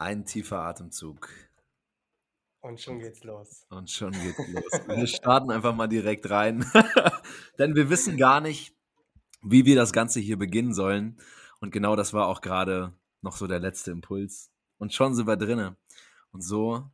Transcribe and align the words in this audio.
Ein 0.00 0.24
tiefer 0.24 0.60
Atemzug. 0.60 1.28
Und 2.60 2.80
schon 2.80 3.00
geht's 3.00 3.22
los. 3.22 3.66
Und 3.68 3.90
schon 3.90 4.12
geht's 4.22 4.38
los. 4.48 4.88
Wir 4.88 5.06
starten 5.06 5.50
einfach 5.50 5.74
mal 5.74 5.88
direkt 5.88 6.30
rein. 6.30 6.64
Denn 7.58 7.74
wir 7.74 7.90
wissen 7.90 8.16
gar 8.16 8.40
nicht, 8.40 8.74
wie 9.42 9.66
wir 9.66 9.76
das 9.76 9.92
Ganze 9.92 10.18
hier 10.18 10.38
beginnen 10.38 10.72
sollen. 10.72 11.20
Und 11.60 11.70
genau 11.70 11.96
das 11.96 12.14
war 12.14 12.28
auch 12.28 12.40
gerade 12.40 12.94
noch 13.20 13.36
so 13.36 13.46
der 13.46 13.60
letzte 13.60 13.90
Impuls. 13.90 14.50
Und 14.78 14.94
schon 14.94 15.14
sind 15.14 15.26
wir 15.26 15.36
drinnen. 15.36 15.76
Und 16.32 16.40
so 16.40 16.90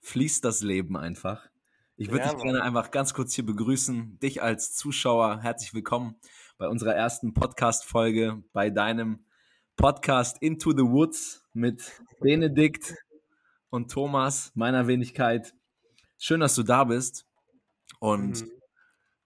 fließt 0.00 0.42
das 0.42 0.62
Leben 0.62 0.96
einfach. 0.96 1.50
Ich 1.96 2.10
würde 2.10 2.24
ja, 2.24 2.32
dich 2.32 2.42
gerne 2.42 2.62
einfach 2.62 2.90
ganz 2.90 3.12
kurz 3.12 3.34
hier 3.34 3.44
begrüßen. 3.44 4.18
Dich 4.20 4.42
als 4.42 4.74
Zuschauer, 4.74 5.42
herzlich 5.42 5.74
willkommen 5.74 6.16
bei 6.56 6.68
unserer 6.68 6.94
ersten 6.94 7.34
Podcast-Folge, 7.34 8.42
bei 8.54 8.70
deinem 8.70 9.25
Podcast 9.76 10.40
Into 10.40 10.70
the 10.70 10.84
Woods 10.84 11.44
mit 11.52 12.00
Benedikt 12.20 12.94
und 13.68 13.90
Thomas, 13.90 14.50
meiner 14.54 14.86
Wenigkeit. 14.86 15.52
Schön, 16.16 16.40
dass 16.40 16.54
du 16.54 16.62
da 16.62 16.84
bist. 16.84 17.26
Und 18.00 18.40
mhm. 18.40 18.52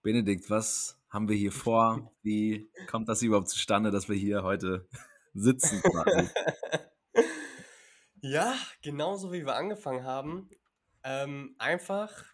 Benedikt, 0.01 0.49
was 0.49 0.99
haben 1.09 1.29
wir 1.29 1.37
hier 1.37 1.53
vor? 1.53 2.11
Wie 2.21 2.69
kommt 2.87 3.07
das 3.07 3.21
überhaupt 3.21 3.47
zustande, 3.47 3.91
dass 3.91 4.09
wir 4.09 4.17
hier 4.17 4.43
heute 4.43 4.89
sitzen? 5.33 5.81
ja, 8.19 8.53
genauso 8.81 9.31
wie 9.31 9.45
wir 9.45 9.55
angefangen 9.55 10.03
haben. 10.03 10.49
Ähm, 11.05 11.55
einfach, 11.59 12.25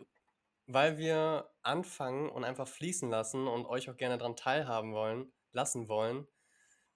weil 0.65 0.97
wir 0.97 1.51
anfangen 1.61 2.29
und 2.29 2.43
einfach 2.45 2.67
fließen 2.67 3.11
lassen 3.11 3.47
und 3.47 3.67
euch 3.67 3.91
auch 3.91 3.95
gerne 3.95 4.17
daran 4.17 4.35
teilhaben 4.35 4.93
wollen, 4.93 5.31
lassen 5.51 5.87
wollen, 5.87 6.27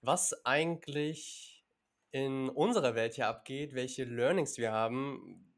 was 0.02 0.44
eigentlich 0.44 1.64
in 2.10 2.50
unserer 2.50 2.94
Welt 2.94 3.14
hier 3.14 3.28
abgeht, 3.28 3.74
welche 3.74 4.04
Learnings 4.04 4.58
wir 4.58 4.72
haben. 4.72 5.54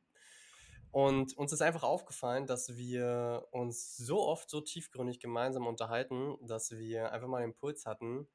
Und 0.93 1.37
uns 1.37 1.53
ist 1.53 1.63
einfach 1.63 1.83
aufgefallen, 1.83 2.47
dass 2.47 2.77
wir 2.77 3.49
uns 3.51 3.97
so 3.97 4.21
oft 4.21 4.49
so 4.49 4.61
tiefgründig 4.61 5.19
gemeinsam 5.19 5.67
unterhalten, 5.67 6.37
dass 6.47 6.71
wir 6.71 7.11
einfach 7.11 7.27
mal 7.27 7.41
den 7.41 7.51
Impuls 7.51 7.85
hatten, 7.85 8.29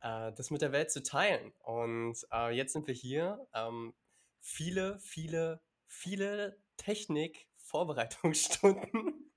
äh, 0.00 0.32
das 0.32 0.50
mit 0.50 0.62
der 0.62 0.72
Welt 0.72 0.90
zu 0.90 1.02
teilen. 1.02 1.52
Und 1.58 2.16
äh, 2.32 2.56
jetzt 2.56 2.72
sind 2.72 2.86
wir 2.86 2.94
hier. 2.94 3.46
Ähm, 3.52 3.92
viele, 4.40 4.98
viele, 5.00 5.60
viele 5.86 6.56
Technik-Vorbereitungsstunden. 6.78 9.30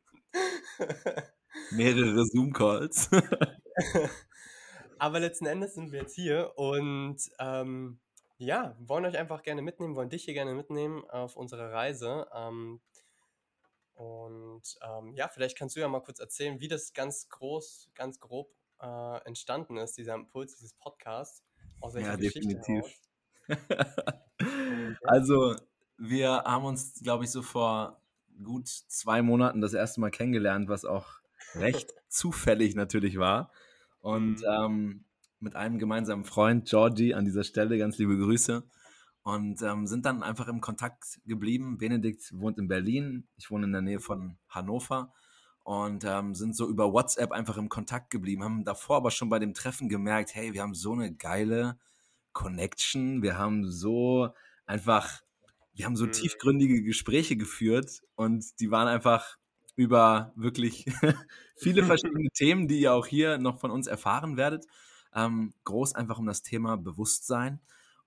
Mehrere 1.71 2.25
Zoom-Calls. 2.25 3.09
Aber 5.01 5.19
letzten 5.19 5.47
Endes 5.47 5.73
sind 5.73 5.91
wir 5.91 6.01
jetzt 6.01 6.13
hier 6.13 6.51
und 6.57 7.17
ähm, 7.39 7.99
ja, 8.37 8.75
wollen 8.77 9.03
euch 9.03 9.17
einfach 9.17 9.41
gerne 9.41 9.63
mitnehmen, 9.63 9.95
wollen 9.95 10.11
dich 10.11 10.25
hier 10.25 10.35
gerne 10.35 10.53
mitnehmen 10.53 11.03
auf 11.09 11.37
unsere 11.37 11.71
Reise. 11.71 12.27
Ähm, 12.35 12.81
und 13.95 14.61
ähm, 14.83 15.15
ja, 15.15 15.27
vielleicht 15.27 15.57
kannst 15.57 15.75
du 15.75 15.79
ja 15.79 15.87
mal 15.87 16.01
kurz 16.01 16.19
erzählen, 16.19 16.59
wie 16.59 16.67
das 16.67 16.93
ganz 16.93 17.29
groß, 17.29 17.89
ganz 17.95 18.19
grob 18.19 18.51
äh, 18.79 19.25
entstanden 19.25 19.77
ist, 19.77 19.97
dieser 19.97 20.13
Impuls, 20.13 20.53
dieses 20.53 20.75
Podcast. 20.75 21.43
Aus 21.79 21.95
welcher 21.95 22.09
ja, 22.09 22.15
Geschichte 22.17 22.41
definitiv. 22.41 22.95
also, 25.01 25.55
wir 25.97 26.43
haben 26.43 26.65
uns, 26.65 27.01
glaube 27.01 27.23
ich, 27.23 27.31
so 27.31 27.41
vor 27.41 27.99
gut 28.43 28.67
zwei 28.67 29.23
Monaten 29.23 29.61
das 29.61 29.73
erste 29.73 29.99
Mal 29.99 30.11
kennengelernt, 30.11 30.69
was 30.69 30.85
auch 30.85 31.21
recht 31.55 31.91
zufällig 32.07 32.75
natürlich 32.75 33.17
war. 33.17 33.51
Und 34.01 34.41
mhm. 34.41 34.45
ähm, 34.47 35.05
mit 35.39 35.55
einem 35.55 35.79
gemeinsamen 35.79 36.25
Freund, 36.25 36.67
Georgie, 36.67 37.13
an 37.13 37.25
dieser 37.25 37.43
Stelle 37.43 37.77
ganz 37.77 37.97
liebe 37.97 38.17
Grüße. 38.17 38.63
Und 39.23 39.61
ähm, 39.61 39.87
sind 39.87 40.05
dann 40.05 40.23
einfach 40.23 40.47
im 40.47 40.61
Kontakt 40.61 41.19
geblieben. 41.25 41.77
Benedikt 41.77 42.31
wohnt 42.33 42.57
in 42.57 42.67
Berlin, 42.67 43.27
ich 43.37 43.51
wohne 43.51 43.65
in 43.65 43.71
der 43.71 43.81
Nähe 43.81 43.99
von 43.99 44.37
Hannover 44.49 45.13
und 45.63 46.03
ähm, 46.05 46.33
sind 46.33 46.55
so 46.55 46.67
über 46.67 46.91
WhatsApp 46.91 47.31
einfach 47.31 47.57
im 47.57 47.69
Kontakt 47.69 48.09
geblieben. 48.09 48.43
Haben 48.43 48.63
davor 48.63 48.97
aber 48.97 49.11
schon 49.11 49.29
bei 49.29 49.39
dem 49.39 49.53
Treffen 49.53 49.89
gemerkt, 49.89 50.33
hey, 50.33 50.53
wir 50.53 50.61
haben 50.61 50.73
so 50.73 50.93
eine 50.93 51.13
geile 51.13 51.77
Connection, 52.33 53.21
wir 53.21 53.37
haben 53.37 53.69
so 53.69 54.29
einfach, 54.65 55.21
wir 55.73 55.85
haben 55.85 55.95
so 55.95 56.05
mhm. 56.05 56.13
tiefgründige 56.13 56.81
Gespräche 56.81 57.35
geführt 57.35 58.01
und 58.15 58.59
die 58.59 58.71
waren 58.71 58.87
einfach 58.87 59.37
über 59.81 60.31
wirklich 60.35 60.85
viele 61.55 61.83
verschiedene 61.83 62.29
Themen, 62.29 62.67
die 62.67 62.79
ihr 62.79 62.93
auch 62.93 63.07
hier 63.07 63.37
noch 63.37 63.59
von 63.59 63.71
uns 63.71 63.87
erfahren 63.87 64.37
werdet. 64.37 64.65
Ähm, 65.13 65.53
groß 65.63 65.95
einfach 65.95 66.19
um 66.19 66.27
das 66.27 66.43
Thema 66.43 66.77
Bewusstsein 66.77 67.59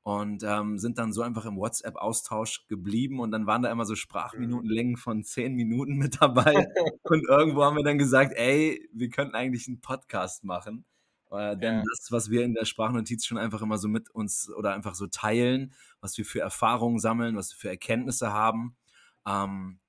und 0.04 0.42
ähm, 0.42 0.78
sind 0.78 0.98
dann 0.98 1.12
so 1.12 1.22
einfach 1.22 1.44
im 1.46 1.56
WhatsApp-Austausch 1.56 2.66
geblieben 2.68 3.20
und 3.20 3.30
dann 3.30 3.46
waren 3.46 3.62
da 3.62 3.70
immer 3.70 3.84
so 3.84 3.94
Sprachminutenlängen 3.94 4.96
von 4.96 5.24
zehn 5.24 5.54
Minuten 5.54 5.96
mit 5.96 6.20
dabei 6.20 6.54
und 7.02 7.26
irgendwo 7.28 7.64
haben 7.64 7.76
wir 7.76 7.84
dann 7.84 7.98
gesagt, 7.98 8.32
ey, 8.36 8.88
wir 8.92 9.10
könnten 9.10 9.34
eigentlich 9.34 9.66
einen 9.66 9.80
Podcast 9.80 10.44
machen, 10.44 10.84
äh, 11.30 11.56
denn 11.56 11.76
ja. 11.76 11.82
das, 11.82 12.12
was 12.12 12.30
wir 12.30 12.44
in 12.44 12.54
der 12.54 12.64
Sprachnotiz 12.64 13.26
schon 13.26 13.38
einfach 13.38 13.60
immer 13.60 13.78
so 13.78 13.88
mit 13.88 14.10
uns 14.10 14.50
oder 14.50 14.72
einfach 14.74 14.94
so 14.94 15.06
teilen, 15.06 15.74
was 16.00 16.16
wir 16.16 16.24
für 16.24 16.40
Erfahrungen 16.40 16.98
sammeln, 16.98 17.36
was 17.36 17.52
wir 17.52 17.56
für 17.56 17.70
Erkenntnisse 17.70 18.32
haben, 18.32 18.76
ähm, 19.26 19.80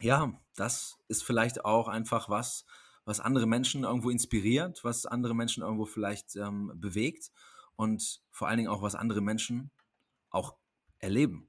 ja, 0.00 0.32
das 0.56 0.98
ist 1.08 1.22
vielleicht 1.22 1.64
auch 1.64 1.88
einfach 1.88 2.28
was, 2.28 2.64
was 3.04 3.20
andere 3.20 3.46
Menschen 3.46 3.84
irgendwo 3.84 4.10
inspiriert, 4.10 4.84
was 4.84 5.06
andere 5.06 5.34
Menschen 5.34 5.62
irgendwo 5.62 5.84
vielleicht 5.84 6.36
ähm, 6.36 6.72
bewegt 6.74 7.30
und 7.76 8.22
vor 8.30 8.48
allen 8.48 8.58
Dingen 8.58 8.68
auch, 8.68 8.82
was 8.82 8.94
andere 8.94 9.20
Menschen 9.20 9.70
auch 10.30 10.56
erleben. 10.98 11.48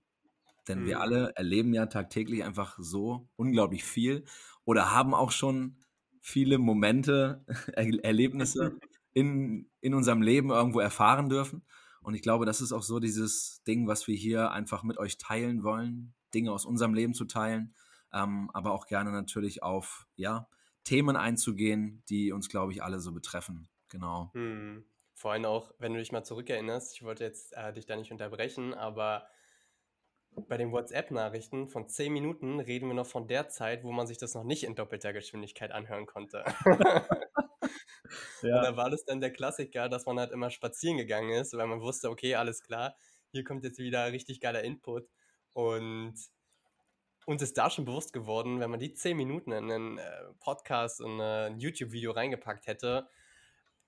Denn 0.68 0.82
mhm. 0.82 0.86
wir 0.86 1.02
alle 1.02 1.36
erleben 1.36 1.74
ja 1.74 1.86
tagtäglich 1.88 2.44
einfach 2.44 2.78
so 2.80 3.28
unglaublich 3.36 3.84
viel 3.84 4.26
oder 4.64 4.92
haben 4.92 5.14
auch 5.14 5.32
schon 5.32 5.78
viele 6.22 6.58
Momente, 6.58 7.44
er 7.74 8.04
Erlebnisse 8.04 8.78
in, 9.14 9.70
in 9.82 9.94
unserem 9.94 10.22
Leben 10.22 10.52
irgendwo 10.52 10.80
erfahren 10.80 11.30
dürfen. 11.30 11.64
Und 12.02 12.16
ich 12.16 12.22
glaube, 12.22 12.46
das 12.46 12.62
ist 12.62 12.72
auch 12.72 12.84
so 12.84 13.00
dieses 13.00 13.62
Ding, 13.68 13.88
was 13.88 14.08
wir 14.08 14.16
hier 14.16 14.52
einfach 14.52 14.84
mit 14.84 14.98
euch 14.98 15.18
teilen 15.18 15.64
wollen, 15.64 16.14
Dinge 16.34 16.52
aus 16.52 16.66
unserem 16.66 16.94
Leben 16.94 17.14
zu 17.14 17.26
teilen 17.26 17.76
ähm, 18.14 18.50
aber 18.54 18.72
auch 18.72 18.88
gerne 18.88 19.12
natürlich 19.12 19.64
auf 19.64 20.08
ja, 20.16 20.48
Themen 20.84 21.16
einzugehen, 21.16 22.04
die 22.10 22.32
uns, 22.32 22.50
glaube 22.50 22.72
ich, 22.72 22.84
alle 22.84 23.00
so 23.00 23.12
betreffen. 23.12 23.70
Genau. 23.90 24.32
Hm. 24.34 24.86
Vor 25.14 25.34
allem 25.34 25.46
auch, 25.46 25.72
wenn 25.78 25.94
du 25.94 26.00
dich 26.00 26.12
mal 26.12 26.24
zurückerinnerst, 26.24 26.96
ich 26.96 27.04
wollte 27.04 27.24
jetzt 27.24 27.54
äh, 27.54 27.74
dich 27.74 27.86
da 27.86 27.96
nicht 27.96 28.12
unterbrechen, 28.12 28.74
aber 28.74 29.28
bei 30.48 30.58
den 30.58 30.72
WhatsApp-Nachrichten 30.72 31.68
von 31.68 31.88
10 31.88 32.12
Minuten 32.12 32.60
reden 32.60 32.88
wir 32.88 32.94
noch 32.94 33.06
von 33.06 33.28
der 33.28 33.50
Zeit, 33.50 33.84
wo 33.84 33.92
man 33.92 34.08
sich 34.08 34.18
das 34.18 34.34
noch 34.34 34.46
nicht 34.46 34.64
in 34.64 34.76
doppelter 34.76 35.14
Geschwindigkeit 35.14 35.72
anhören 35.72 36.06
konnte. 36.06 36.44
ja. 38.42 38.58
Und 38.58 38.64
da 38.64 38.78
war 38.78 38.90
das 38.90 39.06
dann 39.06 39.22
der 39.22 39.32
Klassiker, 39.32 39.90
dass 39.90 40.06
man 40.06 40.20
halt 40.20 40.32
immer 40.32 40.50
spazieren 40.50 40.98
gegangen 40.98 41.32
ist, 41.32 41.54
weil 41.54 41.68
man 41.68 41.82
wusste, 41.82 42.10
okay, 42.10 42.36
alles 42.36 42.64
klar, 42.64 42.96
hier 43.32 43.44
kommt 43.44 43.64
jetzt 43.64 43.80
wieder 43.80 44.12
richtig 44.12 44.40
geiler 44.40 44.64
Input. 44.64 45.08
Und 45.54 46.16
uns 47.26 47.42
ist 47.42 47.58
da 47.58 47.70
schon 47.70 47.86
bewusst 47.86 48.14
geworden, 48.14 48.60
wenn 48.60 48.72
man 48.72 48.80
die 48.80 48.94
zehn 48.94 49.18
Minuten 49.18 49.52
in 49.52 49.72
einen 49.72 49.98
äh, 49.98 50.24
Podcast 50.40 51.02
und 51.02 51.20
äh, 51.20 51.48
ein 51.48 51.60
YouTube-Video 51.60 52.12
reingepackt 52.12 52.68
hätte, 52.68 53.08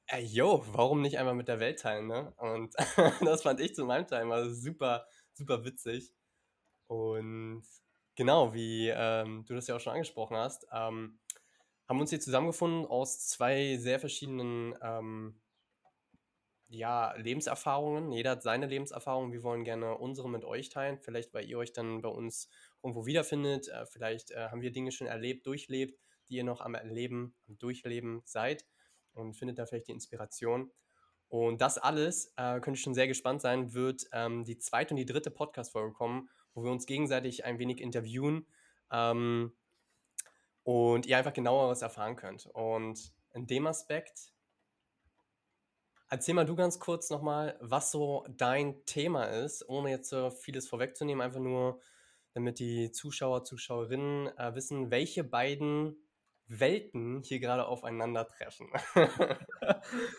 äh, 0.08 0.20
yo, 0.20 0.64
warum 0.72 1.02
nicht 1.02 1.18
einmal 1.18 1.34
mit 1.34 1.48
der 1.48 1.60
Welt 1.60 1.80
teilen, 1.80 2.08
ne? 2.08 2.34
Und 2.38 2.76
das 3.22 3.44
fand 3.44 3.60
ich 3.60 3.74
zu 3.76 3.86
meinem 3.86 4.08
Teil 4.08 4.24
immer 4.24 4.50
super, 4.50 5.08
super 5.34 5.64
witzig. 5.66 6.14
Und 6.88 7.64
genau, 8.16 8.54
wie 8.54 8.90
ähm, 8.90 9.46
du 9.46 9.56
das 9.56 9.68
ja 9.68 9.76
auch 9.76 9.80
schon 9.80 9.94
angesprochen 9.94 10.38
hast, 10.38 10.68
ähm, 10.72 11.20
haben 11.88 12.00
uns 12.00 12.10
hier 12.10 12.20
zusammengefunden 12.20 12.86
aus 12.86 13.28
zwei 13.28 13.78
sehr 13.78 14.00
verschiedenen 14.00 14.76
ähm, 14.82 15.40
ja, 16.68 17.14
Lebenserfahrungen. 17.18 18.12
Jeder 18.12 18.32
hat 18.32 18.44
seine 18.44 18.66
Lebenserfahrungen. 18.66 19.32
Wir 19.32 19.44
wollen 19.44 19.64
gerne 19.64 19.98
unsere 19.98 20.30
mit 20.30 20.44
euch 20.44 20.70
teilen. 20.70 20.98
Vielleicht, 21.00 21.34
weil 21.34 21.46
ihr 21.46 21.58
euch 21.58 21.72
dann 21.72 22.02
bei 22.02 22.10
uns 22.10 22.50
irgendwo 22.84 23.06
wiederfindet. 23.06 23.70
Äh, 23.70 23.86
vielleicht 23.86 24.32
äh, 24.32 24.50
haben 24.50 24.62
wir 24.62 24.72
Dinge 24.72 24.92
schon 24.92 25.08
erlebt, 25.08 25.48
durchlebt, 25.48 25.98
die 26.30 26.36
ihr 26.36 26.44
noch 26.44 26.62
am 26.62 26.76
Erleben, 26.76 27.36
am 27.48 27.58
Durchleben 27.58 28.22
seid 28.26 28.66
und 29.14 29.34
findet 29.34 29.58
da 29.58 29.66
vielleicht 29.66 29.88
die 29.88 29.94
Inspiration. 29.94 30.72
Und 31.30 31.62
das 31.62 31.80
alles, 31.80 32.32
äh, 32.38 32.60
könnte 32.60 32.80
schon 32.80 32.94
sehr 32.94 33.08
gespannt 33.08 33.42
sein, 33.42 33.74
wird 33.74 34.06
ähm, 34.12 34.44
die 34.44 34.60
zweite 34.60 34.94
und 34.94 34.98
die 34.98 35.06
dritte 35.06 35.32
Podcast-Folge 35.32 35.94
kommen, 35.94 36.30
wo 36.54 36.64
wir 36.64 36.72
uns 36.72 36.86
gegenseitig 36.86 37.46
ein 37.46 37.58
wenig 37.58 37.82
interviewen 37.82 38.46
ähm, 38.92 39.54
und 40.62 41.08
ihr 41.08 41.18
einfach 41.18 41.34
genaueres 41.34 41.82
erfahren 41.82 42.16
könnt. 42.16 42.46
Und 42.48 43.14
in 43.34 43.48
dem 43.48 43.66
Aspekt 43.66 44.34
Erzähl 46.14 46.36
mal 46.36 46.46
du 46.46 46.56
ganz 46.56 46.78
kurz 46.78 47.10
nochmal, 47.10 47.58
was 47.60 47.90
so 47.90 48.24
dein 48.30 48.86
Thema 48.86 49.24
ist, 49.24 49.68
ohne 49.68 49.90
jetzt 49.90 50.10
so 50.10 50.30
vieles 50.30 50.68
vorwegzunehmen, 50.68 51.24
einfach 51.24 51.40
nur, 51.40 51.80
damit 52.34 52.60
die 52.60 52.92
Zuschauer, 52.92 53.44
Zuschauerinnen 53.44 54.28
äh, 54.38 54.56
wissen, 54.56 54.92
welche 54.92 55.24
beiden 55.24 55.96
Welten 56.48 57.22
hier 57.24 57.40
gerade 57.40 57.66
aufeinandertreffen. 57.66 58.68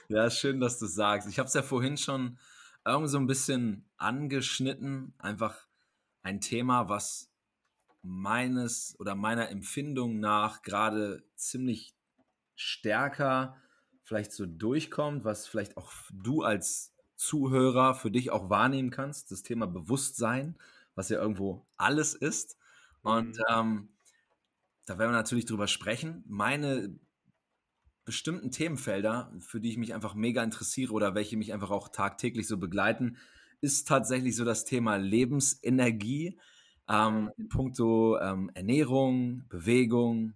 ja, 0.09 0.31
schön, 0.31 0.61
dass 0.61 0.79
du 0.79 0.87
sagst. 0.87 1.29
Ich 1.29 1.39
habe 1.39 1.49
es 1.49 1.55
ja 1.55 1.63
vorhin 1.63 1.97
schon 1.97 2.39
irgendwie 2.85 3.11
so 3.11 3.19
ein 3.19 3.27
bisschen 3.27 3.89
angeschnitten, 3.97 5.15
einfach 5.19 5.67
ein 6.23 6.41
Thema, 6.41 6.89
was 6.89 7.31
meines 8.03 8.97
oder 8.99 9.15
meiner 9.15 9.49
Empfindung 9.51 10.21
nach 10.21 10.63
gerade 10.63 11.25
ziemlich 11.37 11.95
stärker 12.55 13.57
vielleicht 14.03 14.33
so 14.33 14.45
durchkommt, 14.47 15.25
was 15.25 15.47
vielleicht 15.47 15.77
auch 15.77 15.91
du 16.13 16.43
als 16.43 16.95
Zuhörer 17.17 17.95
für 17.95 18.11
dich 18.11 18.31
auch 18.31 18.51
wahrnehmen 18.51 18.91
kannst, 18.91 19.31
das 19.31 19.43
Thema 19.43 19.67
Bewusstsein, 19.67 20.59
was 20.95 21.09
ja 21.09 21.21
irgendwo 21.21 21.67
alles 21.77 22.15
ist. 22.15 22.57
Und 23.03 23.37
mhm. 23.37 23.45
ähm, 23.49 23.89
da 24.87 24.99
werden 24.99 25.11
wir 25.11 25.17
natürlich 25.17 25.47
drüber 25.47 25.67
sprechen. 25.67 26.25
Meine 26.27 26.99
bestimmten 28.05 28.51
Themenfelder, 28.51 29.33
für 29.41 29.61
die 29.61 29.71
ich 29.71 29.79
mich 29.79 29.95
einfach 29.95 30.15
mega 30.15 30.43
interessiere 30.43 30.93
oder 30.93 31.15
welche 31.15 31.37
mich 31.37 31.53
einfach 31.53 31.71
auch 31.71 31.89
tagtäglich 31.89 32.47
so 32.47 32.59
begleiten, 32.59 33.17
ist 33.61 33.89
tatsächlich 33.89 34.37
so 34.37 34.45
das 34.45 34.65
Thema 34.65 34.97
Lebensenergie. 34.97 36.39
Ähm, 36.87 37.31
in 37.39 37.49
puncto 37.49 38.19
ähm, 38.19 38.51
Ernährung, 38.53 39.45
Bewegung, 39.49 40.35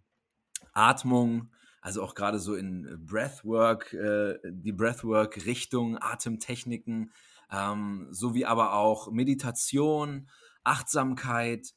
Atmung, 0.73 1.51
also 1.83 2.03
auch 2.03 2.15
gerade 2.15 2.39
so 2.39 2.55
in 2.55 3.05
Breathwork, 3.05 3.93
äh, 3.93 4.39
die 4.45 4.73
Breathwork-Richtung, 4.73 5.99
Atemtechniken, 6.01 7.13
ähm, 7.51 8.09
sowie 8.11 8.47
aber 8.47 8.73
auch 8.73 9.11
Meditation, 9.11 10.29
Achtsamkeit. 10.69 11.75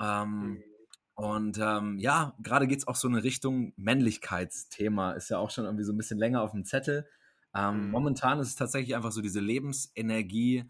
Ähm, 0.00 0.28
mhm. 0.28 0.62
Und 1.14 1.58
ähm, 1.60 1.98
ja, 1.98 2.36
gerade 2.42 2.66
geht 2.66 2.78
es 2.78 2.88
auch 2.88 2.96
so 2.96 3.06
in 3.06 3.14
Richtung 3.14 3.72
Männlichkeitsthema, 3.76 5.12
ist 5.12 5.30
ja 5.30 5.38
auch 5.38 5.50
schon 5.50 5.64
irgendwie 5.64 5.84
so 5.84 5.92
ein 5.92 5.96
bisschen 5.96 6.18
länger 6.18 6.42
auf 6.42 6.50
dem 6.50 6.64
Zettel. 6.64 7.08
Ähm, 7.54 7.86
mhm. 7.86 7.90
Momentan 7.90 8.40
ist 8.40 8.48
es 8.48 8.56
tatsächlich 8.56 8.96
einfach 8.96 9.12
so 9.12 9.20
diese 9.20 9.40
Lebensenergie, 9.40 10.64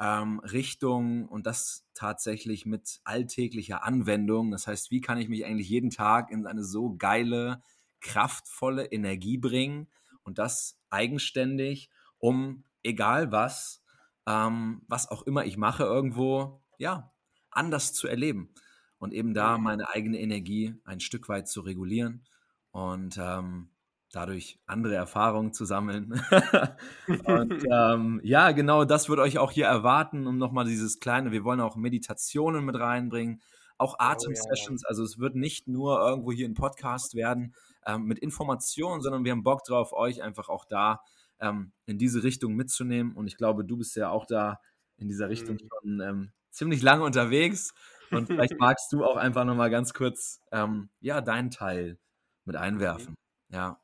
ähm, 0.00 0.40
Richtung 0.40 1.28
und 1.28 1.46
das 1.46 1.86
tatsächlich 1.94 2.64
mit 2.64 3.00
alltäglicher 3.04 3.84
Anwendung. 3.84 4.50
Das 4.50 4.66
heißt, 4.66 4.90
wie 4.90 5.02
kann 5.02 5.18
ich 5.18 5.28
mich 5.28 5.44
eigentlich 5.44 5.68
jeden 5.68 5.90
Tag 5.90 6.30
in 6.30 6.46
eine 6.46 6.64
so 6.64 6.96
geile, 6.96 7.62
kraftvolle 8.00 8.86
Energie 8.86 9.36
bringen 9.36 9.88
und 10.22 10.38
das 10.38 10.80
eigenständig, 10.88 11.90
um 12.18 12.64
egal 12.82 13.30
was, 13.30 13.82
ähm, 14.26 14.82
was 14.88 15.10
auch 15.10 15.22
immer 15.22 15.44
ich 15.44 15.58
mache, 15.58 15.82
irgendwo, 15.82 16.62
ja, 16.78 17.09
anders 17.50 17.92
zu 17.92 18.08
erleben 18.08 18.54
und 18.98 19.12
eben 19.12 19.34
da 19.34 19.58
meine 19.58 19.88
eigene 19.88 20.20
Energie 20.20 20.74
ein 20.84 21.00
Stück 21.00 21.28
weit 21.28 21.48
zu 21.48 21.62
regulieren 21.62 22.24
und 22.70 23.18
ähm, 23.18 23.70
dadurch 24.12 24.58
andere 24.66 24.94
Erfahrungen 24.94 25.52
zu 25.52 25.64
sammeln. 25.64 26.22
und 27.24 27.64
ähm, 27.72 28.20
ja, 28.22 28.52
genau 28.52 28.84
das 28.84 29.08
wird 29.08 29.20
euch 29.20 29.38
auch 29.38 29.52
hier 29.52 29.66
erwarten, 29.66 30.26
um 30.26 30.36
nochmal 30.36 30.64
dieses 30.64 31.00
kleine, 31.00 31.32
wir 31.32 31.44
wollen 31.44 31.60
auch 31.60 31.76
Meditationen 31.76 32.64
mit 32.64 32.78
reinbringen, 32.78 33.40
auch 33.78 33.98
Atem-Sessions. 33.98 34.82
Oh, 34.82 34.84
ja. 34.84 34.88
Also 34.88 35.04
es 35.04 35.18
wird 35.18 35.34
nicht 35.34 35.68
nur 35.68 36.00
irgendwo 36.00 36.32
hier 36.32 36.48
ein 36.48 36.54
Podcast 36.54 37.14
werden 37.14 37.54
ähm, 37.86 38.04
mit 38.04 38.18
Informationen, 38.18 39.00
sondern 39.00 39.24
wir 39.24 39.32
haben 39.32 39.42
Bock 39.42 39.64
drauf, 39.64 39.92
euch 39.92 40.22
einfach 40.22 40.48
auch 40.48 40.66
da 40.66 41.00
ähm, 41.40 41.72
in 41.86 41.98
diese 41.98 42.22
Richtung 42.22 42.54
mitzunehmen. 42.54 43.14
Und 43.14 43.26
ich 43.26 43.36
glaube, 43.36 43.64
du 43.64 43.78
bist 43.78 43.96
ja 43.96 44.10
auch 44.10 44.26
da 44.26 44.60
in 44.98 45.08
dieser 45.08 45.30
Richtung 45.30 45.54
mhm. 45.54 45.68
schon 45.68 46.00
ähm, 46.00 46.32
ziemlich 46.50 46.82
lange 46.82 47.04
unterwegs. 47.04 47.74
Und 48.10 48.26
vielleicht 48.26 48.58
magst 48.58 48.92
du 48.92 49.04
auch 49.04 49.16
einfach 49.16 49.44
nochmal 49.44 49.70
ganz 49.70 49.94
kurz 49.94 50.42
ähm, 50.52 50.90
ja, 51.00 51.20
deinen 51.20 51.50
Teil 51.50 51.98
mit 52.44 52.56
mhm. 52.56 52.62
einwerfen. 52.62 53.14
Ja. 53.48 53.80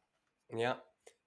Ja, 0.50 0.82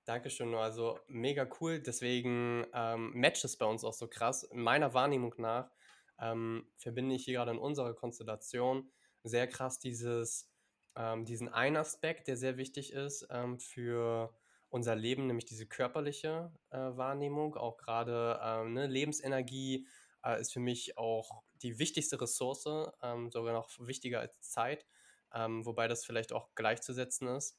danke 0.05 0.29
schön. 0.29 0.53
Also 0.55 0.99
mega 1.07 1.47
cool. 1.59 1.79
Deswegen 1.79 2.65
ähm, 2.73 3.11
matcht 3.19 3.43
es 3.45 3.57
bei 3.57 3.65
uns 3.65 3.83
auch 3.83 3.93
so 3.93 4.07
krass. 4.07 4.43
In 4.43 4.61
meiner 4.61 4.93
Wahrnehmung 4.93 5.35
nach 5.37 5.71
ähm, 6.19 6.65
verbinde 6.77 7.15
ich 7.15 7.25
hier 7.25 7.35
gerade 7.35 7.51
in 7.51 7.57
unserer 7.57 7.93
Konstellation 7.93 8.89
sehr 9.23 9.47
krass 9.47 9.79
dieses, 9.79 10.49
ähm, 10.95 11.25
diesen 11.25 11.49
einen 11.49 11.77
Aspekt, 11.77 12.27
der 12.27 12.37
sehr 12.37 12.57
wichtig 12.57 12.93
ist 12.93 13.27
ähm, 13.29 13.59
für 13.59 14.33
unser 14.69 14.95
Leben, 14.95 15.27
nämlich 15.27 15.45
diese 15.45 15.65
körperliche 15.65 16.51
äh, 16.69 16.77
Wahrnehmung, 16.77 17.55
auch 17.55 17.77
gerade 17.77 18.39
ähm, 18.43 18.73
ne, 18.73 18.87
Lebensenergie 18.87 19.87
äh, 20.23 20.39
ist 20.39 20.53
für 20.53 20.59
mich 20.59 20.97
auch 20.97 21.43
die 21.61 21.79
wichtigste 21.79 22.19
Ressource, 22.19 22.67
ähm, 23.01 23.31
sogar 23.31 23.53
noch 23.53 23.69
wichtiger 23.79 24.19
als 24.19 24.41
Zeit, 24.41 24.85
ähm, 25.33 25.65
wobei 25.65 25.87
das 25.87 26.05
vielleicht 26.05 26.33
auch 26.33 26.53
gleichzusetzen 26.55 27.27
ist. 27.27 27.57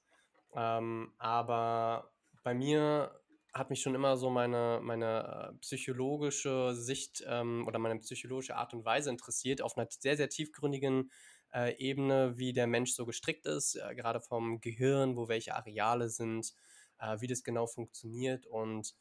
Ähm, 0.54 1.14
aber 1.18 2.12
bei 2.42 2.54
mir 2.54 3.20
hat 3.52 3.70
mich 3.70 3.82
schon 3.82 3.94
immer 3.94 4.16
so 4.16 4.30
meine, 4.30 4.80
meine 4.82 5.52
äh, 5.52 5.58
psychologische 5.58 6.74
Sicht 6.74 7.24
ähm, 7.26 7.66
oder 7.66 7.78
meine 7.78 7.98
psychologische 7.98 8.56
Art 8.56 8.74
und 8.74 8.84
Weise 8.84 9.10
interessiert, 9.10 9.60
auf 9.60 9.76
einer 9.76 9.88
sehr, 9.90 10.16
sehr 10.16 10.28
tiefgründigen 10.28 11.10
äh, 11.52 11.76
Ebene, 11.78 12.38
wie 12.38 12.52
der 12.52 12.66
Mensch 12.66 12.92
so 12.92 13.06
gestrickt 13.06 13.46
ist, 13.46 13.74
äh, 13.74 13.94
gerade 13.94 14.20
vom 14.20 14.60
Gehirn, 14.60 15.16
wo 15.16 15.28
welche 15.28 15.54
Areale 15.54 16.08
sind, 16.08 16.54
äh, 17.00 17.20
wie 17.20 17.26
das 17.26 17.42
genau 17.42 17.66
funktioniert. 17.66 18.46
Und 18.46 18.94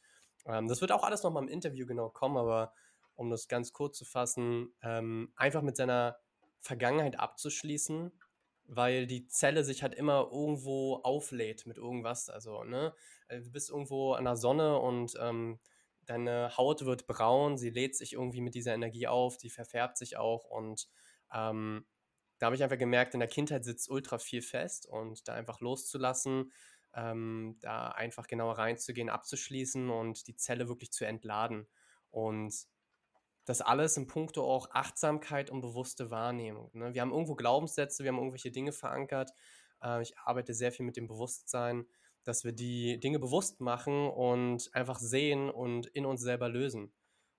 ähm, 0.45 0.67
das 0.67 0.81
wird 0.81 0.91
auch 0.91 1.03
alles 1.03 1.23
nochmal 1.23 1.43
im 1.43 1.49
Interview 1.49 1.85
genau 1.85 2.09
kommen, 2.09 2.37
aber 2.37 2.73
um 3.19 3.29
das 3.29 3.49
ganz 3.49 3.73
kurz 3.73 3.97
zu 3.97 4.05
fassen, 4.05 4.73
ähm, 4.81 5.33
einfach 5.35 5.61
mit 5.61 5.75
seiner 5.75 6.17
Vergangenheit 6.61 7.19
abzuschließen, 7.19 8.11
weil 8.65 9.07
die 9.07 9.27
Zelle 9.27 9.63
sich 9.65 9.83
halt 9.83 9.93
immer 9.93 10.29
irgendwo 10.31 10.95
auflädt 11.03 11.65
mit 11.65 11.77
irgendwas. 11.77 12.29
Also, 12.29 12.63
ne, 12.63 12.93
äh, 13.27 13.41
du 13.41 13.51
bist 13.51 13.69
irgendwo 13.69 14.13
an 14.13 14.23
der 14.23 14.37
Sonne 14.37 14.79
und 14.79 15.15
ähm, 15.19 15.59
deine 16.05 16.55
Haut 16.57 16.85
wird 16.85 17.07
braun, 17.07 17.57
sie 17.57 17.69
lädt 17.69 17.95
sich 17.95 18.13
irgendwie 18.13 18.41
mit 18.41 18.55
dieser 18.55 18.73
Energie 18.73 19.07
auf, 19.07 19.37
die 19.37 19.49
verfärbt 19.49 19.97
sich 19.97 20.17
auch 20.17 20.45
und 20.45 20.87
ähm, 21.33 21.85
da 22.39 22.45
habe 22.45 22.55
ich 22.55 22.63
einfach 22.63 22.77
gemerkt, 22.77 23.13
in 23.13 23.19
der 23.19 23.27
Kindheit 23.29 23.65
sitzt 23.65 23.89
ultra 23.89 24.17
viel 24.17 24.41
fest 24.41 24.85
und 24.85 25.27
da 25.27 25.33
einfach 25.33 25.59
loszulassen, 25.59 26.53
ähm, 26.93 27.57
da 27.59 27.89
einfach 27.89 28.27
genauer 28.27 28.57
reinzugehen, 28.57 29.09
abzuschließen 29.09 29.89
und 29.89 30.25
die 30.27 30.37
Zelle 30.37 30.69
wirklich 30.69 30.91
zu 30.93 31.05
entladen. 31.05 31.67
Und 32.11 32.55
das 33.49 33.61
alles 33.61 33.97
in 33.97 34.05
puncto 34.05 34.43
auch 34.43 34.69
Achtsamkeit 34.69 35.49
und 35.49 35.61
bewusste 35.61 36.11
Wahrnehmung. 36.11 36.69
Ne? 36.73 36.93
Wir 36.93 37.01
haben 37.01 37.11
irgendwo 37.11 37.33
Glaubenssätze, 37.33 38.03
wir 38.03 38.11
haben 38.11 38.19
irgendwelche 38.19 38.51
Dinge 38.51 38.71
verankert. 38.71 39.31
Äh, 39.81 40.03
ich 40.03 40.15
arbeite 40.19 40.53
sehr 40.53 40.71
viel 40.71 40.85
mit 40.85 40.97
dem 40.97 41.07
Bewusstsein, 41.07 41.87
dass 42.23 42.43
wir 42.43 42.51
die 42.51 42.99
Dinge 42.99 43.17
bewusst 43.17 43.59
machen 43.59 44.07
und 44.07 44.69
einfach 44.75 44.99
sehen 44.99 45.49
und 45.49 45.87
in 45.87 46.05
uns 46.05 46.21
selber 46.21 46.47
lösen. 46.47 46.93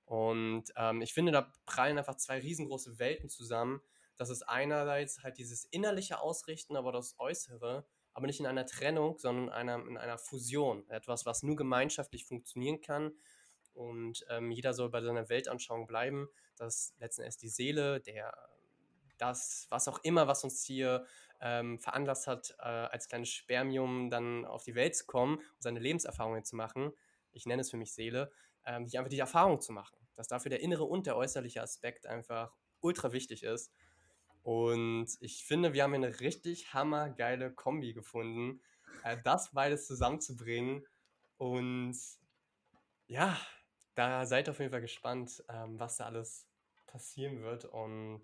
Und 0.05 0.65
ähm, 0.75 1.01
ich 1.01 1.15
finde, 1.15 1.31
da 1.31 1.53
prallen 1.65 1.97
einfach 1.97 2.17
zwei 2.17 2.41
riesengroße 2.41 2.99
Welten 2.99 3.29
zusammen. 3.29 3.81
Das 4.17 4.31
ist 4.31 4.43
einerseits 4.43 5.23
halt 5.23 5.39
dieses 5.39 5.65
innerliche 5.65 6.21
Ausrichten, 6.21 6.75
aber 6.75 6.91
das 6.91 7.15
Äußere, 7.21 7.87
aber 8.15 8.27
nicht 8.27 8.41
in 8.41 8.47
einer 8.47 8.67
Trennung, 8.67 9.17
sondern 9.21 9.45
in 9.45 9.51
einer, 9.51 9.87
in 9.87 9.97
einer 9.97 10.19
Fusion. 10.19 10.89
Etwas, 10.89 11.25
was 11.25 11.45
nur 11.45 11.55
gemeinschaftlich 11.55 12.25
funktionieren 12.25 12.81
kann, 12.81 13.13
und 13.75 14.25
ähm, 14.29 14.51
jeder 14.51 14.75
soll 14.75 14.91
bei 14.91 15.01
seiner 15.01 15.29
Weltanschauung 15.29 15.87
bleiben, 15.87 16.29
dass 16.57 16.95
letzten 16.99 17.23
Endes 17.23 17.39
die 17.39 17.49
Seele, 17.49 18.01
der, 18.01 18.33
das, 19.19 19.67
was 19.71 19.89
auch 19.89 19.99
immer, 20.03 20.27
was 20.27 20.45
uns 20.45 20.65
hier 20.65 21.07
ähm, 21.41 21.79
veranlasst 21.79 22.27
hat, 22.27 22.55
äh, 22.59 22.63
als 22.63 23.09
kleines 23.09 23.31
Spermium 23.31 24.11
dann 24.11 24.45
auf 24.45 24.65
die 24.65 24.75
Welt 24.75 24.95
zu 24.97 25.07
kommen 25.07 25.37
und 25.37 25.63
seine 25.63 25.81
Lebenserfahrungen 25.81 26.45
zu 26.45 26.57
machen, 26.57 26.93
ich 27.33 27.47
nenne 27.47 27.63
es 27.63 27.71
für 27.71 27.77
mich 27.77 27.93
Seele, 27.93 28.31
ähm, 28.67 28.87
die 28.87 28.99
einfach 28.99 29.11
die 29.11 29.19
Erfahrung 29.19 29.61
zu 29.61 29.73
machen. 29.73 29.97
Dass 30.17 30.29
dafür 30.29 30.51
der 30.51 30.61
innere 30.61 30.85
und 30.85 31.07
der 31.07 31.17
äußerliche 31.17 31.63
Aspekt 31.63 32.07
einfach 32.07 32.55
ultra 32.81 33.13
wichtig 33.13 33.43
ist. 33.43 33.73
Und 34.43 35.09
ich 35.21 35.45
finde, 35.45 35.73
wir 35.73 35.83
haben 35.83 35.93
hier 35.93 36.07
eine 36.07 36.21
richtig 36.21 36.73
hammergeile 36.73 37.53
Kombi 37.53 37.93
gefunden, 37.93 38.61
äh, 39.05 39.17
das 39.23 39.53
beides 39.53 39.87
zusammenzubringen. 39.87 40.87
Und 41.37 41.97
ja, 43.07 43.39
da 44.09 44.25
seid 44.25 44.49
auf 44.49 44.59
jeden 44.59 44.71
Fall 44.71 44.81
gespannt, 44.81 45.45
ähm, 45.49 45.79
was 45.79 45.99
da 45.99 46.07
alles 46.07 46.47
passieren 46.87 47.43
wird. 47.43 47.67
Und 47.67 48.23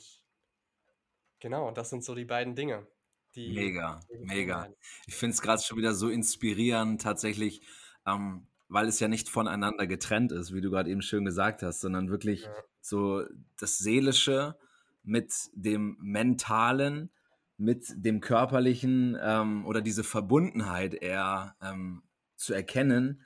genau, 1.39 1.71
das 1.71 1.91
sind 1.91 2.03
so 2.03 2.15
die 2.15 2.25
beiden 2.25 2.55
Dinge. 2.55 2.87
Die 3.35 3.53
mega, 3.53 4.01
mega. 4.21 4.69
Ich 5.07 5.15
finde 5.15 5.35
es 5.35 5.43
gerade 5.43 5.61
schon 5.61 5.77
wieder 5.77 5.93
so 5.93 6.09
inspirierend, 6.09 7.03
tatsächlich, 7.03 7.61
ähm, 8.07 8.47
weil 8.69 8.89
es 8.89 9.01
ja 9.01 9.09
nicht 9.09 9.29
voneinander 9.29 9.87
getrennt 9.87 10.33
ist, 10.33 10.55
wie 10.55 10.63
du 10.63 10.71
gerade 10.71 10.89
eben 10.89 11.03
schön 11.03 11.27
gesagt 11.27 11.63
hast, 11.63 11.81
sondern 11.81 12.09
wirklich 12.09 12.45
ja. 12.45 12.55
so 12.81 13.25
das 13.61 13.77
Seelische 13.77 14.57
mit 15.03 15.35
dem 15.53 15.99
Mentalen, 16.01 17.11
mit 17.59 17.85
dem 17.95 18.21
Körperlichen 18.21 19.19
ähm, 19.21 19.67
oder 19.67 19.83
diese 19.83 20.05
Verbundenheit 20.05 20.95
eher 20.95 21.55
ähm, 21.61 22.03
zu 22.37 22.55
erkennen 22.55 23.26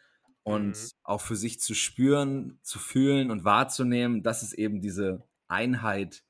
und 0.50 0.70
mhm. 0.70 0.90
auch 1.02 1.20
für 1.20 1.36
sich 1.36 1.60
zu 1.60 1.74
spüren, 1.74 2.58
zu 2.62 2.78
fühlen 2.78 3.30
und 3.30 3.44
wahrzunehmen, 3.44 4.22
dass 4.22 4.42
es 4.42 4.52
eben 4.52 4.80
diese 4.80 5.24
Einheit 5.48 6.22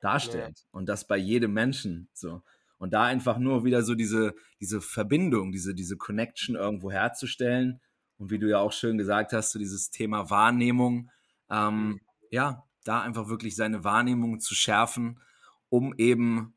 darstellt 0.00 0.58
ja. 0.58 0.68
und 0.72 0.88
das 0.88 1.06
bei 1.06 1.16
jedem 1.16 1.52
Menschen 1.52 2.08
so. 2.12 2.42
Und 2.78 2.92
da 2.92 3.04
einfach 3.04 3.38
nur 3.38 3.64
wieder 3.64 3.84
so 3.84 3.94
diese, 3.94 4.34
diese 4.60 4.80
Verbindung, 4.80 5.52
diese, 5.52 5.72
diese 5.72 5.96
Connection 5.96 6.56
irgendwo 6.56 6.90
herzustellen. 6.90 7.80
Und 8.18 8.32
wie 8.32 8.40
du 8.40 8.48
ja 8.48 8.58
auch 8.58 8.72
schön 8.72 8.98
gesagt 8.98 9.32
hast, 9.32 9.52
so 9.52 9.60
dieses 9.60 9.90
Thema 9.90 10.30
Wahrnehmung, 10.30 11.08
ähm, 11.48 11.86
mhm. 11.86 12.00
ja, 12.30 12.64
da 12.82 13.00
einfach 13.00 13.28
wirklich 13.28 13.54
seine 13.54 13.84
Wahrnehmung 13.84 14.40
zu 14.40 14.56
schärfen, 14.56 15.20
um 15.68 15.94
eben 15.96 16.54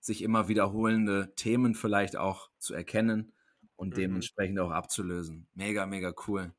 sich 0.00 0.22
immer 0.22 0.48
wiederholende 0.48 1.34
Themen 1.36 1.74
vielleicht 1.74 2.16
auch 2.16 2.48
zu 2.58 2.72
erkennen 2.72 3.32
und 3.76 3.90
mhm. 3.90 3.94
dementsprechend 3.94 4.58
auch 4.58 4.70
abzulösen. 4.70 5.46
Mega, 5.54 5.86
mega 5.86 6.12
cool. 6.26 6.52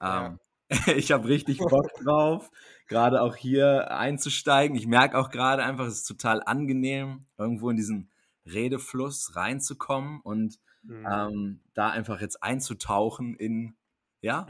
Ja. 0.00 0.26
Ähm, 0.26 0.38
ich 0.96 1.12
habe 1.12 1.28
richtig 1.28 1.58
Bock 1.58 1.92
drauf, 2.02 2.50
gerade 2.88 3.22
auch 3.22 3.36
hier 3.36 3.90
einzusteigen. 3.90 4.76
Ich 4.76 4.86
merke 4.86 5.18
auch 5.18 5.30
gerade 5.30 5.62
einfach, 5.62 5.86
es 5.86 6.00
ist 6.00 6.08
total 6.08 6.42
angenehm, 6.44 7.26
irgendwo 7.38 7.70
in 7.70 7.76
diesen 7.76 8.10
Redefluss 8.46 9.36
reinzukommen 9.36 10.20
und 10.20 10.58
mhm. 10.82 11.06
ähm, 11.10 11.60
da 11.74 11.90
einfach 11.90 12.20
jetzt 12.20 12.42
einzutauchen 12.42 13.34
in 13.36 13.76
ja 14.20 14.46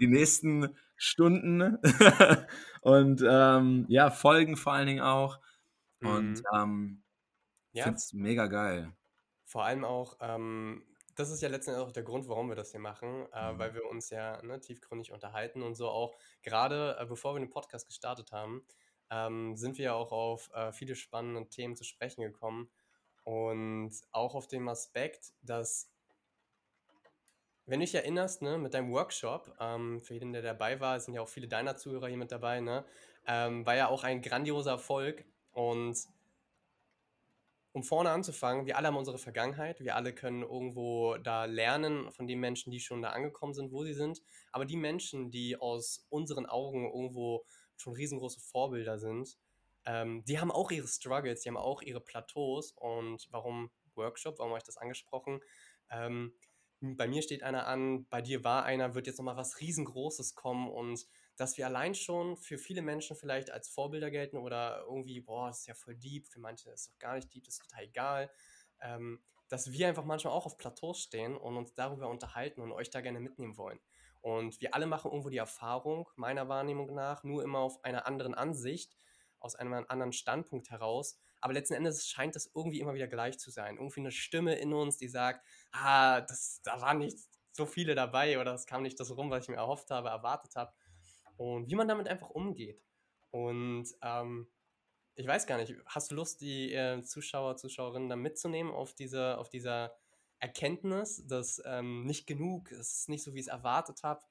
die 0.00 0.06
nächsten 0.06 0.74
Stunden 0.96 1.78
und 2.80 3.22
ähm, 3.26 3.86
ja 3.88 4.10
Folgen 4.10 4.56
vor 4.56 4.72
allen 4.72 4.86
Dingen 4.86 5.02
auch 5.02 5.38
und 6.00 6.34
mhm. 6.34 6.42
ähm, 6.54 7.02
ja. 7.72 7.84
finde 7.84 7.96
es 7.96 8.12
mega 8.12 8.46
geil. 8.46 8.92
Vor 9.44 9.64
allem 9.64 9.84
auch 9.84 10.16
ähm, 10.20 10.82
das 11.14 11.30
ist 11.30 11.42
ja 11.42 11.48
letztendlich 11.48 11.84
auch 11.84 11.92
der 11.92 12.02
Grund, 12.02 12.28
warum 12.28 12.48
wir 12.48 12.56
das 12.56 12.70
hier 12.70 12.80
machen, 12.80 13.26
äh, 13.32 13.52
mhm. 13.52 13.58
weil 13.58 13.74
wir 13.74 13.86
uns 13.86 14.10
ja 14.10 14.42
ne, 14.42 14.60
tiefgründig 14.60 15.12
unterhalten 15.12 15.62
und 15.62 15.74
so 15.74 15.88
auch 15.88 16.16
gerade 16.42 16.96
äh, 16.98 17.06
bevor 17.06 17.34
wir 17.34 17.40
den 17.40 17.50
Podcast 17.50 17.86
gestartet 17.86 18.32
haben, 18.32 18.64
ähm, 19.10 19.56
sind 19.56 19.78
wir 19.78 19.86
ja 19.86 19.94
auch 19.94 20.12
auf 20.12 20.50
äh, 20.54 20.72
viele 20.72 20.96
spannende 20.96 21.48
Themen 21.48 21.76
zu 21.76 21.84
sprechen 21.84 22.22
gekommen 22.22 22.70
und 23.24 23.92
auch 24.12 24.34
auf 24.34 24.46
den 24.46 24.68
Aspekt, 24.68 25.32
dass 25.42 25.90
wenn 27.66 27.80
du 27.80 27.86
dich 27.86 27.94
erinnerst, 27.94 28.42
ne, 28.42 28.58
mit 28.58 28.74
deinem 28.74 28.92
Workshop, 28.92 29.56
ähm, 29.58 30.02
für 30.02 30.14
jeden, 30.14 30.32
der 30.32 30.42
dabei 30.42 30.80
war, 30.80 31.00
sind 31.00 31.14
ja 31.14 31.22
auch 31.22 31.28
viele 31.28 31.48
deiner 31.48 31.76
Zuhörer 31.76 32.08
hier 32.08 32.18
mit 32.18 32.30
dabei, 32.30 32.60
ne, 32.60 32.84
ähm, 33.26 33.64
war 33.64 33.74
ja 33.74 33.88
auch 33.88 34.04
ein 34.04 34.20
grandioser 34.20 34.72
Erfolg 34.72 35.24
und 35.52 35.96
um 37.74 37.82
vorne 37.82 38.10
anzufangen, 38.10 38.66
wir 38.66 38.78
alle 38.78 38.86
haben 38.86 38.96
unsere 38.96 39.18
Vergangenheit, 39.18 39.80
wir 39.80 39.96
alle 39.96 40.14
können 40.14 40.42
irgendwo 40.42 41.16
da 41.16 41.44
lernen 41.44 42.08
von 42.12 42.28
den 42.28 42.38
Menschen, 42.38 42.70
die 42.70 42.78
schon 42.78 43.02
da 43.02 43.10
angekommen 43.10 43.52
sind, 43.52 43.72
wo 43.72 43.82
sie 43.82 43.94
sind. 43.94 44.22
Aber 44.52 44.64
die 44.64 44.76
Menschen, 44.76 45.32
die 45.32 45.56
aus 45.56 46.06
unseren 46.08 46.46
Augen 46.46 46.84
irgendwo 46.84 47.44
schon 47.76 47.94
riesengroße 47.94 48.38
Vorbilder 48.40 49.00
sind, 49.00 49.36
ähm, 49.86 50.24
die 50.24 50.38
haben 50.38 50.52
auch 50.52 50.70
ihre 50.70 50.86
Struggles, 50.86 51.40
die 51.40 51.48
haben 51.48 51.56
auch 51.56 51.82
ihre 51.82 52.00
Plateaus. 52.00 52.70
Und 52.76 53.26
warum 53.32 53.72
Workshop? 53.96 54.38
Warum 54.38 54.52
habe 54.52 54.58
ich 54.58 54.64
das 54.64 54.76
angesprochen? 54.76 55.40
Ähm, 55.90 56.32
bei 56.80 57.08
mir 57.08 57.22
steht 57.22 57.42
einer 57.42 57.66
an, 57.66 58.06
bei 58.08 58.22
dir 58.22 58.44
war 58.44 58.64
einer, 58.64 58.94
wird 58.94 59.08
jetzt 59.08 59.18
nochmal 59.18 59.36
was 59.36 59.58
riesengroßes 59.60 60.36
kommen 60.36 60.68
und 60.70 61.08
dass 61.36 61.56
wir 61.58 61.66
allein 61.66 61.94
schon 61.94 62.36
für 62.36 62.58
viele 62.58 62.82
Menschen 62.82 63.16
vielleicht 63.16 63.50
als 63.50 63.68
Vorbilder 63.68 64.10
gelten 64.10 64.36
oder 64.36 64.84
irgendwie, 64.88 65.20
boah, 65.20 65.48
das 65.48 65.60
ist 65.60 65.66
ja 65.66 65.74
voll 65.74 65.96
deep, 65.96 66.28
für 66.28 66.40
manche 66.40 66.70
ist 66.70 66.80
es 66.80 66.86
doch 66.88 66.98
gar 66.98 67.14
nicht 67.14 67.32
deep, 67.34 67.44
das 67.44 67.54
ist 67.54 67.68
total 67.68 67.84
egal. 67.84 68.30
Ähm, 68.80 69.22
dass 69.48 69.72
wir 69.72 69.88
einfach 69.88 70.04
manchmal 70.04 70.32
auch 70.32 70.46
auf 70.46 70.56
Plateaus 70.56 71.00
stehen 71.00 71.36
und 71.36 71.56
uns 71.56 71.74
darüber 71.74 72.08
unterhalten 72.08 72.60
und 72.60 72.72
euch 72.72 72.90
da 72.90 73.00
gerne 73.00 73.20
mitnehmen 73.20 73.56
wollen. 73.56 73.78
Und 74.20 74.60
wir 74.60 74.74
alle 74.74 74.86
machen 74.86 75.10
irgendwo 75.10 75.28
die 75.28 75.36
Erfahrung, 75.36 76.08
meiner 76.16 76.48
Wahrnehmung 76.48 76.94
nach, 76.94 77.24
nur 77.24 77.42
immer 77.44 77.58
auf 77.58 77.84
einer 77.84 78.06
anderen 78.06 78.34
Ansicht, 78.34 78.96
aus 79.38 79.54
einem 79.54 79.84
anderen 79.88 80.12
Standpunkt 80.12 80.70
heraus. 80.70 81.18
Aber 81.42 81.52
letzten 81.52 81.74
Endes 81.74 82.08
scheint 82.08 82.34
das 82.34 82.50
irgendwie 82.54 82.80
immer 82.80 82.94
wieder 82.94 83.06
gleich 83.06 83.38
zu 83.38 83.50
sein. 83.50 83.76
Irgendwie 83.76 84.00
eine 84.00 84.12
Stimme 84.12 84.54
in 84.54 84.72
uns, 84.72 84.96
die 84.96 85.08
sagt, 85.08 85.46
ah, 85.72 86.22
das, 86.22 86.62
da 86.64 86.80
waren 86.80 86.98
nicht 86.98 87.18
so 87.52 87.66
viele 87.66 87.94
dabei 87.94 88.40
oder 88.40 88.54
es 88.54 88.66
kam 88.66 88.82
nicht 88.82 88.98
das 88.98 89.14
rum, 89.14 89.30
was 89.30 89.44
ich 89.44 89.50
mir 89.50 89.56
erhofft 89.56 89.90
habe, 89.90 90.08
erwartet 90.08 90.56
habe 90.56 90.72
und 91.36 91.70
wie 91.70 91.74
man 91.74 91.88
damit 91.88 92.08
einfach 92.08 92.30
umgeht. 92.30 92.82
Und 93.30 93.86
ähm, 94.02 94.48
ich 95.16 95.26
weiß 95.26 95.46
gar 95.46 95.58
nicht, 95.58 95.74
hast 95.86 96.10
du 96.10 96.14
Lust, 96.14 96.40
die 96.40 96.72
äh, 96.72 97.02
Zuschauer, 97.02 97.56
Zuschauerinnen 97.56 98.08
da 98.08 98.16
mitzunehmen 98.16 98.72
auf, 98.72 98.94
diese, 98.94 99.38
auf 99.38 99.48
dieser 99.48 99.96
Erkenntnis, 100.38 101.26
dass 101.26 101.62
ähm, 101.64 102.04
nicht 102.04 102.26
genug, 102.26 102.70
es 102.72 103.00
ist 103.00 103.08
nicht 103.08 103.22
so, 103.22 103.34
wie 103.34 103.40
ich 103.40 103.46
es 103.46 103.52
erwartet 103.52 104.02
habe. 104.02 104.22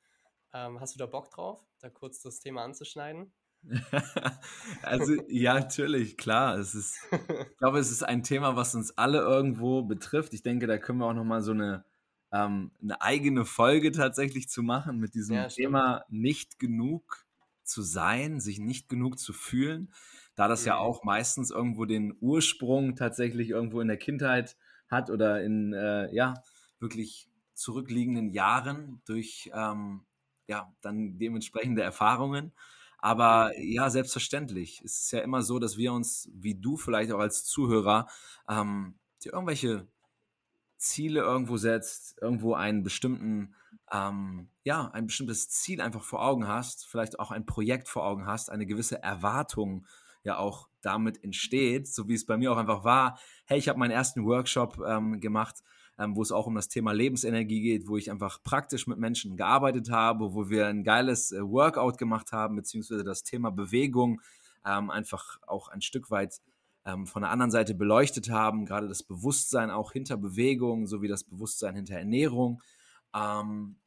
Ähm, 0.54 0.80
hast 0.80 0.94
du 0.94 1.00
da 1.00 1.06
Bock 1.06 1.32
drauf, 1.32 1.66
da 1.80 1.90
kurz 1.90 2.22
das 2.22 2.40
Thema 2.40 2.64
anzuschneiden? 2.64 3.34
also 4.82 5.14
ja, 5.30 5.54
natürlich, 5.56 6.18
klar. 6.18 6.58
Es 6.58 6.76
ist, 6.76 7.00
ich 7.12 7.58
glaube, 7.58 7.80
es 7.80 7.92
ist 7.92 8.04
ein 8.04 8.24
Thema, 8.24 8.56
was 8.56 8.76
uns 8.76 8.98
alle 8.98 9.20
irgendwo 9.20 9.84
betrifft. 9.84 10.34
Ich 10.34 10.44
denke, 10.44 10.68
da 10.68 10.78
können 10.78 11.00
wir 11.00 11.08
auch 11.08 11.14
noch 11.14 11.24
mal 11.24 11.42
so 11.42 11.52
eine 11.52 11.86
ähm, 12.34 12.72
eine 12.82 13.02
eigene 13.02 13.46
Folge 13.46 13.92
tatsächlich 13.94 14.50
zu 14.50 14.64
machen 14.64 15.00
mit 15.00 15.14
diesem 15.14 15.36
ja, 15.36 15.48
Thema 15.48 16.04
nicht 16.10 16.60
genug 16.60 17.26
zu 17.64 17.82
sein, 17.82 18.42
sich 18.42 18.60
nicht 18.60 18.90
genug 18.90 19.18
zu 19.18 19.32
fühlen, 19.32 19.94
da 20.36 20.50
das 20.50 20.64
mhm. 20.64 20.68
ja 20.68 20.78
auch 20.78 21.06
meistens 21.06 21.52
irgendwo 21.52 21.86
den 21.86 22.14
Ursprung 22.20 22.98
tatsächlich 22.98 23.52
irgendwo 23.52 23.80
in 23.80 23.88
der 23.88 23.98
Kindheit 23.98 24.58
hat 24.90 25.10
oder 25.10 25.42
in 25.42 25.74
ja 26.12 26.34
wirklich 26.80 27.30
zurückliegenden 27.54 28.30
Jahren 28.30 29.02
durch 29.06 29.50
ähm, 29.54 30.02
ja 30.48 30.74
dann 30.82 31.18
dementsprechende 31.18 31.82
Erfahrungen. 31.82 32.52
Aber 32.98 33.52
ja, 33.60 33.90
selbstverständlich. 33.90 34.82
Es 34.84 35.02
ist 35.02 35.12
ja 35.12 35.20
immer 35.20 35.42
so, 35.42 35.60
dass 35.60 35.78
wir 35.78 35.92
uns, 35.92 36.30
wie 36.34 36.56
du 36.56 36.78
vielleicht 36.78 37.12
auch 37.12 37.20
als 37.20 37.44
Zuhörer, 37.44 38.08
ähm, 38.48 38.96
dir 39.24 39.34
irgendwelche 39.34 39.88
Ziele 40.84 41.22
irgendwo 41.22 41.58
setzt, 41.58 42.22
irgendwo 42.22 42.54
einen 42.54 42.84
bestimmten, 42.84 43.56
ähm, 43.92 44.50
ja, 44.64 44.90
ein 44.92 45.08
bestimmtes 45.08 45.50
Ziel 45.50 45.82
einfach 45.82 46.04
vor 46.04 46.24
Augen 46.24 46.48
hast, 46.48 46.86
vielleicht 46.86 47.20
auch 47.20 47.32
ein 47.32 47.46
Projekt 47.46 47.90
vor 47.90 48.06
Augen 48.06 48.26
hast, 48.28 48.50
eine 48.50 48.66
gewisse 48.66 49.02
Erwartung 49.02 49.86
ja 50.24 50.38
auch 50.38 50.70
damit 50.82 51.24
entsteht, 51.24 51.88
so 51.88 52.08
wie 52.08 52.14
es 52.14 52.26
bei 52.26 52.38
mir 52.38 52.52
auch 52.52 52.58
einfach 52.58 52.84
war. 52.84 53.20
Hey, 53.46 53.58
ich 53.58 53.70
habe 53.70 53.80
meinen 53.80 53.92
ersten 53.92 54.26
Workshop 54.26 54.80
ähm, 54.86 55.20
gemacht, 55.20 55.64
ähm, 55.98 56.16
wo 56.16 56.22
es 56.22 56.32
auch 56.32 56.48
um 56.48 56.56
das 56.56 56.70
Thema 56.70 56.92
Lebensenergie 56.92 57.62
geht, 57.62 57.88
wo 57.88 57.98
ich 57.98 58.10
einfach 58.10 58.42
praktisch 58.44 58.88
mit 58.88 58.98
Menschen 58.98 59.38
gearbeitet 59.38 59.90
habe, 59.92 60.34
wo 60.34 60.50
wir 60.50 60.68
ein 60.68 60.84
geiles 60.84 61.32
äh, 61.32 61.42
Workout 61.42 61.98
gemacht 61.98 62.32
haben, 62.32 62.56
beziehungsweise 62.56 63.04
das 63.04 63.24
Thema 63.24 63.52
Bewegung 63.52 64.22
ähm, 64.66 64.90
einfach 64.90 65.40
auch 65.46 65.68
ein 65.68 65.82
Stück 65.82 66.10
weit 66.10 66.42
ähm, 66.86 67.08
von 67.08 67.22
der 67.22 67.32
anderen 67.32 67.52
Seite 67.52 67.76
beleuchtet 67.76 68.30
haben, 68.30 68.66
gerade 68.66 68.88
das 68.88 69.04
Bewusstsein 69.04 69.72
auch 69.72 69.92
hinter 69.92 70.18
Bewegung 70.18 70.86
sowie 70.88 71.08
das 71.08 71.24
Bewusstsein 71.24 71.76
hinter 71.76 71.96
Ernährung. 71.96 72.62
Ähm, 73.16 73.78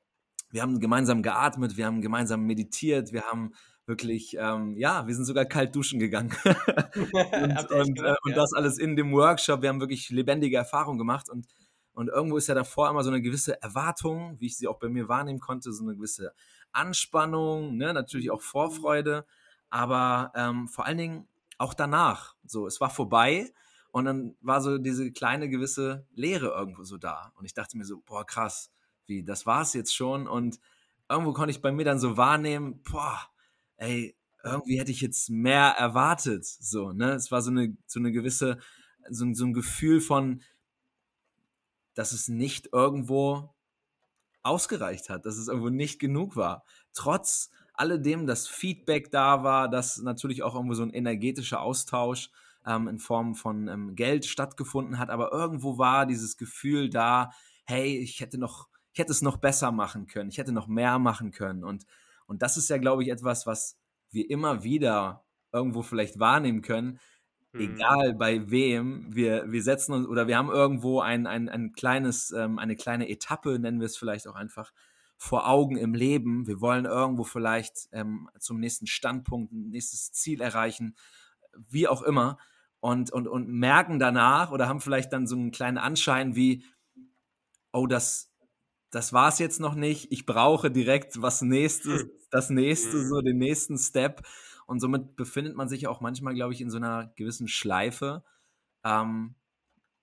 wir 0.50 0.62
haben 0.62 0.80
gemeinsam 0.80 1.22
geatmet, 1.22 1.76
wir 1.76 1.86
haben 1.86 2.00
gemeinsam 2.00 2.44
meditiert, 2.44 3.12
wir 3.12 3.22
haben 3.22 3.52
wirklich, 3.86 4.36
ähm, 4.38 4.76
ja, 4.76 5.06
wir 5.06 5.14
sind 5.14 5.24
sogar 5.24 5.44
kalt 5.44 5.74
duschen 5.74 6.00
gegangen. 6.00 6.34
und, 6.44 7.70
und, 7.70 7.94
gemacht, 7.96 8.18
äh, 8.24 8.28
und 8.28 8.36
das 8.36 8.52
alles 8.54 8.78
in 8.78 8.96
dem 8.96 9.12
Workshop. 9.12 9.62
Wir 9.62 9.68
haben 9.68 9.80
wirklich 9.80 10.10
lebendige 10.10 10.56
Erfahrungen 10.56 10.98
gemacht 10.98 11.28
und, 11.28 11.46
und 11.92 12.08
irgendwo 12.08 12.36
ist 12.36 12.48
ja 12.48 12.54
davor 12.54 12.90
immer 12.90 13.02
so 13.02 13.10
eine 13.10 13.22
gewisse 13.22 13.60
Erwartung, 13.62 14.36
wie 14.40 14.46
ich 14.46 14.56
sie 14.56 14.68
auch 14.68 14.78
bei 14.78 14.88
mir 14.88 15.08
wahrnehmen 15.08 15.40
konnte, 15.40 15.72
so 15.72 15.84
eine 15.84 15.94
gewisse 15.94 16.32
Anspannung, 16.72 17.76
ne? 17.76 17.92
natürlich 17.92 18.30
auch 18.30 18.42
Vorfreude, 18.42 19.24
aber 19.70 20.32
ähm, 20.34 20.68
vor 20.68 20.84
allen 20.86 20.98
Dingen 20.98 21.28
auch 21.58 21.74
danach. 21.74 22.36
So, 22.44 22.66
es 22.66 22.80
war 22.80 22.90
vorbei 22.90 23.52
und 23.90 24.04
dann 24.04 24.36
war 24.40 24.60
so 24.60 24.78
diese 24.78 25.10
kleine 25.12 25.48
gewisse 25.48 26.06
Leere 26.12 26.48
irgendwo 26.48 26.84
so 26.84 26.98
da. 26.98 27.32
Und 27.36 27.44
ich 27.44 27.54
dachte 27.54 27.76
mir 27.76 27.84
so, 27.84 28.02
boah, 28.04 28.26
krass, 28.26 28.70
wie, 29.06 29.24
das 29.24 29.46
war's 29.46 29.72
jetzt 29.72 29.94
schon. 29.94 30.26
Und 30.26 30.60
irgendwo 31.08 31.32
konnte 31.32 31.50
ich 31.50 31.62
bei 31.62 31.72
mir 31.72 31.84
dann 31.84 31.98
so 31.98 32.16
wahrnehmen, 32.16 32.82
boah, 32.82 33.20
ey, 33.76 34.16
irgendwie 34.44 34.78
hätte 34.78 34.90
ich 34.90 35.00
jetzt 35.00 35.30
mehr 35.30 35.74
erwartet. 35.78 36.44
So, 36.44 36.92
ne? 36.92 37.12
Es 37.12 37.30
war 37.30 37.42
so 37.42 37.50
eine, 37.50 37.76
so 37.86 37.98
eine 37.98 38.12
gewisse, 38.12 38.58
so, 39.08 39.26
so 39.32 39.44
ein 39.44 39.52
Gefühl 39.52 40.00
von, 40.00 40.42
dass 41.94 42.12
es 42.12 42.28
nicht 42.28 42.68
irgendwo 42.72 43.54
ausgereicht 44.42 45.08
hat, 45.08 45.26
dass 45.26 45.36
es 45.36 45.48
irgendwo 45.48 45.70
nicht 45.70 45.98
genug 45.98 46.36
war. 46.36 46.64
Trotz 46.92 47.50
alledem 47.76 48.26
das 48.26 48.48
Feedback 48.48 49.10
da 49.10 49.42
war, 49.42 49.68
dass 49.68 49.98
natürlich 49.98 50.42
auch 50.42 50.54
irgendwo 50.54 50.74
so 50.74 50.82
ein 50.82 50.92
energetischer 50.92 51.60
Austausch 51.60 52.30
ähm, 52.66 52.88
in 52.88 52.98
Form 52.98 53.34
von 53.34 53.68
ähm, 53.68 53.94
Geld 53.94 54.26
stattgefunden 54.26 54.98
hat, 54.98 55.10
aber 55.10 55.32
irgendwo 55.32 55.78
war 55.78 56.06
dieses 56.06 56.36
Gefühl 56.36 56.90
da, 56.90 57.30
hey, 57.64 57.98
ich 57.98 58.20
hätte 58.20 58.38
noch, 58.38 58.68
ich 58.92 58.98
hätte 58.98 59.12
es 59.12 59.22
noch 59.22 59.36
besser 59.36 59.72
machen 59.72 60.06
können, 60.06 60.30
ich 60.30 60.38
hätte 60.38 60.52
noch 60.52 60.66
mehr 60.66 60.98
machen 60.98 61.30
können. 61.30 61.64
Und 61.64 61.86
und 62.26 62.42
das 62.42 62.56
ist 62.56 62.68
ja, 62.68 62.78
glaube 62.78 63.02
ich, 63.02 63.08
etwas, 63.10 63.46
was 63.46 63.78
wir 64.10 64.28
immer 64.30 64.62
wieder 64.62 65.24
irgendwo 65.52 65.82
vielleicht 65.82 66.18
wahrnehmen 66.18 66.62
können, 66.62 66.98
mhm. 67.52 67.60
egal 67.60 68.14
bei 68.14 68.50
wem, 68.50 69.14
wir, 69.14 69.50
wir 69.50 69.62
setzen 69.62 69.92
uns 69.92 70.06
oder 70.06 70.26
wir 70.26 70.36
haben 70.36 70.50
irgendwo 70.50 71.00
ein, 71.00 71.26
ein, 71.26 71.48
ein 71.48 71.72
kleines, 71.72 72.32
ähm, 72.32 72.58
eine 72.58 72.76
kleine 72.76 73.08
Etappe, 73.08 73.58
nennen 73.58 73.80
wir 73.80 73.86
es 73.86 73.96
vielleicht 73.96 74.26
auch 74.28 74.34
einfach, 74.34 74.72
vor 75.18 75.48
Augen 75.48 75.76
im 75.76 75.94
Leben. 75.94 76.46
Wir 76.46 76.60
wollen 76.60 76.84
irgendwo 76.84 77.24
vielleicht 77.24 77.88
ähm, 77.92 78.28
zum 78.38 78.60
nächsten 78.60 78.86
Standpunkt, 78.86 79.52
ein 79.52 79.70
nächstes 79.70 80.12
Ziel 80.12 80.40
erreichen, 80.40 80.96
wie 81.68 81.88
auch 81.88 82.02
immer. 82.02 82.38
Und, 82.80 83.10
und, 83.10 83.26
und 83.26 83.48
merken 83.48 83.98
danach 83.98 84.52
oder 84.52 84.68
haben 84.68 84.80
vielleicht 84.80 85.12
dann 85.12 85.26
so 85.26 85.34
einen 85.34 85.50
kleinen 85.50 85.78
Anschein 85.78 86.36
wie, 86.36 86.64
oh, 87.72 87.86
das, 87.86 88.32
das 88.90 89.12
war 89.12 89.28
es 89.28 89.38
jetzt 89.38 89.60
noch 89.60 89.74
nicht. 89.74 90.12
Ich 90.12 90.26
brauche 90.26 90.70
direkt 90.70 91.20
was 91.20 91.42
nächstes, 91.42 92.06
das 92.30 92.50
nächste, 92.50 93.06
so 93.06 93.20
den 93.22 93.38
nächsten 93.38 93.78
Step. 93.78 94.22
Und 94.66 94.80
somit 94.80 95.16
befindet 95.16 95.56
man 95.56 95.68
sich 95.68 95.86
auch 95.86 96.00
manchmal, 96.00 96.34
glaube 96.34 96.52
ich, 96.52 96.60
in 96.60 96.70
so 96.70 96.76
einer 96.76 97.12
gewissen 97.16 97.48
Schleife, 97.48 98.24
ähm, 98.84 99.34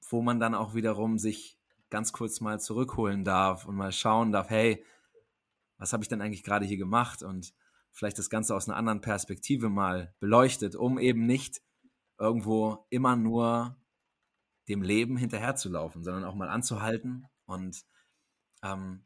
wo 0.10 0.22
man 0.22 0.40
dann 0.40 0.56
auch 0.56 0.74
wiederum 0.74 1.18
sich 1.18 1.58
ganz 1.90 2.12
kurz 2.12 2.42
mal 2.42 2.60
zurückholen 2.60 3.24
darf 3.24 3.66
und 3.66 3.76
mal 3.76 3.92
schauen 3.92 4.32
darf, 4.32 4.50
hey, 4.50 4.84
was 5.84 5.92
habe 5.92 6.02
ich 6.02 6.08
denn 6.08 6.22
eigentlich 6.22 6.44
gerade 6.44 6.66
hier 6.66 6.78
gemacht? 6.78 7.24
Und 7.24 7.54
vielleicht 7.92 8.18
das 8.18 8.30
Ganze 8.30 8.56
aus 8.56 8.70
einer 8.70 8.78
anderen 8.78 9.02
Perspektive 9.02 9.70
mal 9.70 10.16
beleuchtet, 10.22 10.78
um 10.78 10.98
eben 10.98 11.26
nicht 11.26 11.62
irgendwo 12.18 12.88
immer 12.90 13.18
nur 13.18 13.76
dem 14.70 14.82
Leben 14.82 15.18
hinterherzulaufen, 15.18 16.02
sondern 16.02 16.24
auch 16.24 16.36
mal 16.36 16.48
anzuhalten 16.48 17.26
und 17.44 17.84
ähm, 18.64 19.06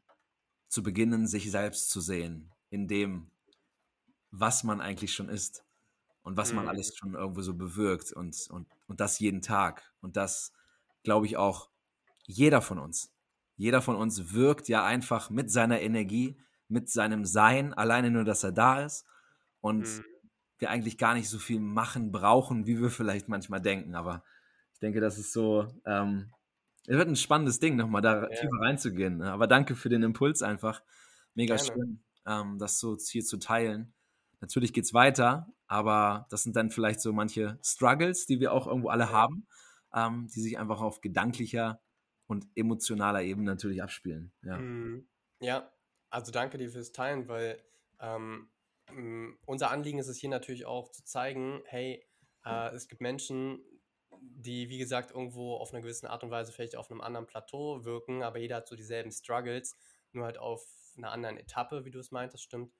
zu 0.68 0.84
beginnen, 0.84 1.26
sich 1.26 1.50
selbst 1.50 1.90
zu 1.90 2.00
sehen, 2.00 2.54
in 2.70 2.86
dem, 2.86 3.32
was 4.30 4.62
man 4.62 4.80
eigentlich 4.80 5.12
schon 5.12 5.28
ist 5.28 5.64
und 6.22 6.36
was 6.36 6.52
man 6.52 6.66
mhm. 6.66 6.68
alles 6.68 6.94
schon 6.94 7.14
irgendwo 7.14 7.42
so 7.42 7.54
bewirkt 7.54 8.12
und, 8.12 8.46
und, 8.50 8.68
und 8.86 9.00
das 9.00 9.18
jeden 9.18 9.42
Tag. 9.42 9.92
Und 10.00 10.16
das 10.16 10.52
glaube 11.02 11.26
ich 11.26 11.36
auch 11.36 11.70
jeder 12.24 12.62
von 12.62 12.78
uns. 12.78 13.12
Jeder 13.56 13.82
von 13.82 13.96
uns 13.96 14.32
wirkt 14.32 14.68
ja 14.68 14.84
einfach 14.84 15.28
mit 15.28 15.50
seiner 15.50 15.80
Energie, 15.80 16.40
mit 16.68 16.88
seinem 16.90 17.24
Sein, 17.24 17.74
alleine 17.74 18.10
nur, 18.10 18.24
dass 18.24 18.44
er 18.44 18.52
da 18.52 18.84
ist 18.84 19.06
und 19.60 19.80
mhm. 19.80 20.04
wir 20.58 20.70
eigentlich 20.70 20.98
gar 20.98 21.14
nicht 21.14 21.28
so 21.28 21.38
viel 21.38 21.60
machen 21.60 22.12
brauchen, 22.12 22.66
wie 22.66 22.80
wir 22.80 22.90
vielleicht 22.90 23.28
manchmal 23.28 23.60
denken. 23.60 23.94
Aber 23.94 24.22
ich 24.74 24.80
denke, 24.80 25.00
das 25.00 25.18
ist 25.18 25.32
so, 25.32 25.66
ähm, 25.86 26.32
es 26.86 26.96
wird 26.96 27.08
ein 27.08 27.16
spannendes 27.16 27.58
Ding, 27.58 27.76
nochmal 27.76 28.02
da 28.02 28.22
ja. 28.22 28.28
tiefer 28.28 28.60
reinzugehen. 28.60 29.18
Ne? 29.18 29.32
Aber 29.32 29.46
danke 29.46 29.76
für 29.76 29.88
den 29.88 30.02
Impuls 30.02 30.42
einfach. 30.42 30.82
Mega 31.34 31.56
Gerne. 31.56 31.72
schön, 31.72 32.04
ähm, 32.26 32.58
das 32.58 32.78
so 32.78 32.96
hier 32.96 33.24
zu 33.24 33.38
teilen. 33.38 33.92
Natürlich 34.40 34.72
geht 34.72 34.84
es 34.84 34.94
weiter, 34.94 35.52
aber 35.66 36.26
das 36.30 36.44
sind 36.44 36.54
dann 36.56 36.70
vielleicht 36.70 37.00
so 37.00 37.12
manche 37.12 37.58
Struggles, 37.62 38.26
die 38.26 38.40
wir 38.40 38.52
auch 38.52 38.66
irgendwo 38.66 38.88
alle 38.88 39.10
haben, 39.10 39.46
ähm, 39.94 40.28
die 40.34 40.40
sich 40.40 40.58
einfach 40.58 40.80
auf 40.80 41.00
gedanklicher 41.00 41.80
und 42.26 42.46
emotionaler 42.54 43.22
Ebene 43.22 43.50
natürlich 43.50 43.82
abspielen. 43.82 44.32
Ja. 44.42 44.58
Mhm. 44.58 45.08
ja, 45.40 45.70
also 46.10 46.32
danke 46.32 46.58
dir 46.58 46.70
fürs 46.70 46.92
Teilen, 46.92 47.28
weil 47.28 47.62
ähm, 48.00 48.50
unser 49.44 49.70
Anliegen 49.70 49.98
ist 49.98 50.08
es 50.08 50.18
hier 50.18 50.30
natürlich 50.30 50.64
auch 50.66 50.90
zu 50.90 51.04
zeigen, 51.04 51.62
hey, 51.66 52.06
äh, 52.44 52.74
es 52.74 52.88
gibt 52.88 53.00
Menschen, 53.00 53.60
die, 54.20 54.68
wie 54.68 54.78
gesagt, 54.78 55.10
irgendwo 55.10 55.56
auf 55.56 55.72
eine 55.72 55.82
gewisse 55.82 56.08
Art 56.10 56.24
und 56.24 56.30
Weise 56.30 56.52
vielleicht 56.52 56.76
auf 56.76 56.90
einem 56.90 57.00
anderen 57.00 57.26
Plateau 57.26 57.84
wirken, 57.84 58.22
aber 58.22 58.38
jeder 58.38 58.56
hat 58.56 58.68
so 58.68 58.76
dieselben 58.76 59.10
Struggles, 59.10 59.76
nur 60.12 60.24
halt 60.24 60.38
auf 60.38 60.64
einer 60.96 61.12
anderen 61.12 61.36
Etappe, 61.36 61.84
wie 61.84 61.90
du 61.90 61.98
es 61.98 62.10
meintest, 62.10 62.44
stimmt. 62.44 62.72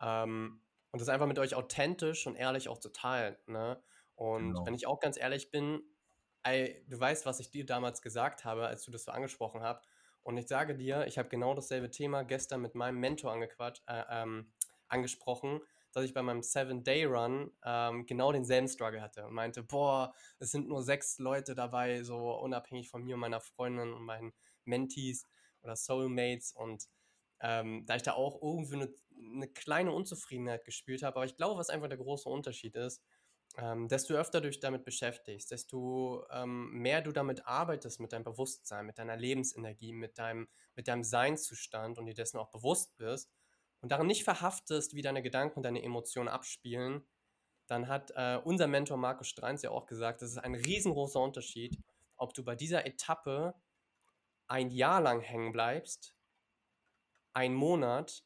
Ähm, 0.00 0.62
und 0.92 1.00
das 1.00 1.08
einfach 1.08 1.26
mit 1.26 1.38
euch 1.38 1.54
authentisch 1.54 2.26
und 2.26 2.36
ehrlich 2.36 2.68
auch 2.68 2.78
zu 2.78 2.90
teilen. 2.90 3.36
Ne? 3.46 3.80
Und 4.16 4.54
genau. 4.54 4.66
wenn 4.66 4.74
ich 4.74 4.86
auch 4.86 4.98
ganz 4.98 5.18
ehrlich 5.18 5.50
bin, 5.50 5.82
ey, 6.42 6.84
du 6.88 6.98
weißt, 6.98 7.26
was 7.26 7.38
ich 7.38 7.50
dir 7.50 7.64
damals 7.64 8.02
gesagt 8.02 8.44
habe, 8.44 8.66
als 8.66 8.84
du 8.84 8.90
das 8.90 9.04
so 9.04 9.12
angesprochen 9.12 9.62
hast. 9.62 9.84
Und 10.22 10.36
ich 10.36 10.48
sage 10.48 10.74
dir, 10.74 11.06
ich 11.06 11.18
habe 11.18 11.28
genau 11.28 11.54
dasselbe 11.54 11.90
Thema 11.90 12.22
gestern 12.24 12.60
mit 12.60 12.74
meinem 12.74 12.98
Mentor 12.98 13.32
angequatscht, 13.32 13.82
äh, 13.86 14.04
ähm, 14.10 14.52
angesprochen, 14.88 15.60
dass 15.92 16.04
ich 16.04 16.14
bei 16.14 16.22
meinem 16.22 16.42
Seven-Day-Run 16.42 17.50
ähm, 17.64 18.06
genau 18.06 18.32
denselben 18.32 18.68
Struggle 18.68 19.00
hatte 19.02 19.26
und 19.26 19.34
meinte, 19.34 19.62
boah, 19.62 20.14
es 20.38 20.50
sind 20.50 20.68
nur 20.68 20.82
sechs 20.82 21.18
Leute 21.18 21.54
dabei, 21.54 22.02
so 22.02 22.32
unabhängig 22.38 22.90
von 22.90 23.02
mir 23.02 23.14
und 23.14 23.20
meiner 23.20 23.40
Freundin 23.40 23.92
und 23.92 24.02
meinen 24.02 24.32
Mentees 24.64 25.26
oder 25.62 25.76
Soulmates. 25.76 26.52
Und 26.52 26.88
ähm, 27.40 27.84
da 27.86 27.96
ich 27.96 28.02
da 28.02 28.12
auch 28.12 28.40
irgendwie 28.42 28.74
eine, 28.74 28.94
eine 29.34 29.48
kleine 29.48 29.92
Unzufriedenheit 29.92 30.64
gespielt 30.64 31.02
habe, 31.02 31.16
aber 31.16 31.24
ich 31.24 31.36
glaube, 31.36 31.58
was 31.58 31.70
einfach 31.70 31.88
der 31.88 31.98
große 31.98 32.28
Unterschied 32.28 32.76
ist, 32.76 33.02
ähm, 33.56 33.88
desto 33.88 34.14
öfter 34.14 34.40
du 34.40 34.48
dich 34.48 34.60
damit 34.60 34.84
beschäftigst, 34.84 35.50
desto 35.50 36.24
ähm, 36.30 36.70
mehr 36.72 37.02
du 37.02 37.12
damit 37.12 37.46
arbeitest, 37.46 38.00
mit 38.00 38.12
deinem 38.12 38.24
Bewusstsein, 38.24 38.86
mit 38.86 38.98
deiner 38.98 39.16
Lebensenergie, 39.16 39.92
mit 39.92 40.18
deinem, 40.18 40.48
mit 40.76 40.88
deinem 40.88 41.04
Seinszustand 41.04 41.98
und 41.98 42.06
dir 42.06 42.14
dessen 42.14 42.38
auch 42.38 42.50
bewusst 42.50 42.96
bist 42.96 43.32
und 43.80 43.90
darin 43.92 44.06
nicht 44.06 44.24
verhaftest, 44.24 44.94
wie 44.94 45.02
deine 45.02 45.22
Gedanken 45.22 45.58
und 45.58 45.62
deine 45.64 45.82
Emotionen 45.82 46.28
abspielen, 46.28 47.06
dann 47.66 47.88
hat 47.88 48.12
äh, 48.16 48.38
unser 48.42 48.66
Mentor 48.66 48.96
Markus 48.96 49.28
Streins 49.28 49.62
ja 49.62 49.70
auch 49.70 49.86
gesagt, 49.86 50.22
es 50.22 50.32
ist 50.32 50.38
ein 50.38 50.54
riesengroßer 50.54 51.20
Unterschied, 51.20 51.78
ob 52.16 52.34
du 52.34 52.44
bei 52.44 52.56
dieser 52.56 52.86
Etappe 52.86 53.54
ein 54.48 54.70
Jahr 54.70 55.00
lang 55.00 55.20
hängen 55.20 55.52
bleibst, 55.52 56.14
ein 57.32 57.54
Monat 57.54 58.24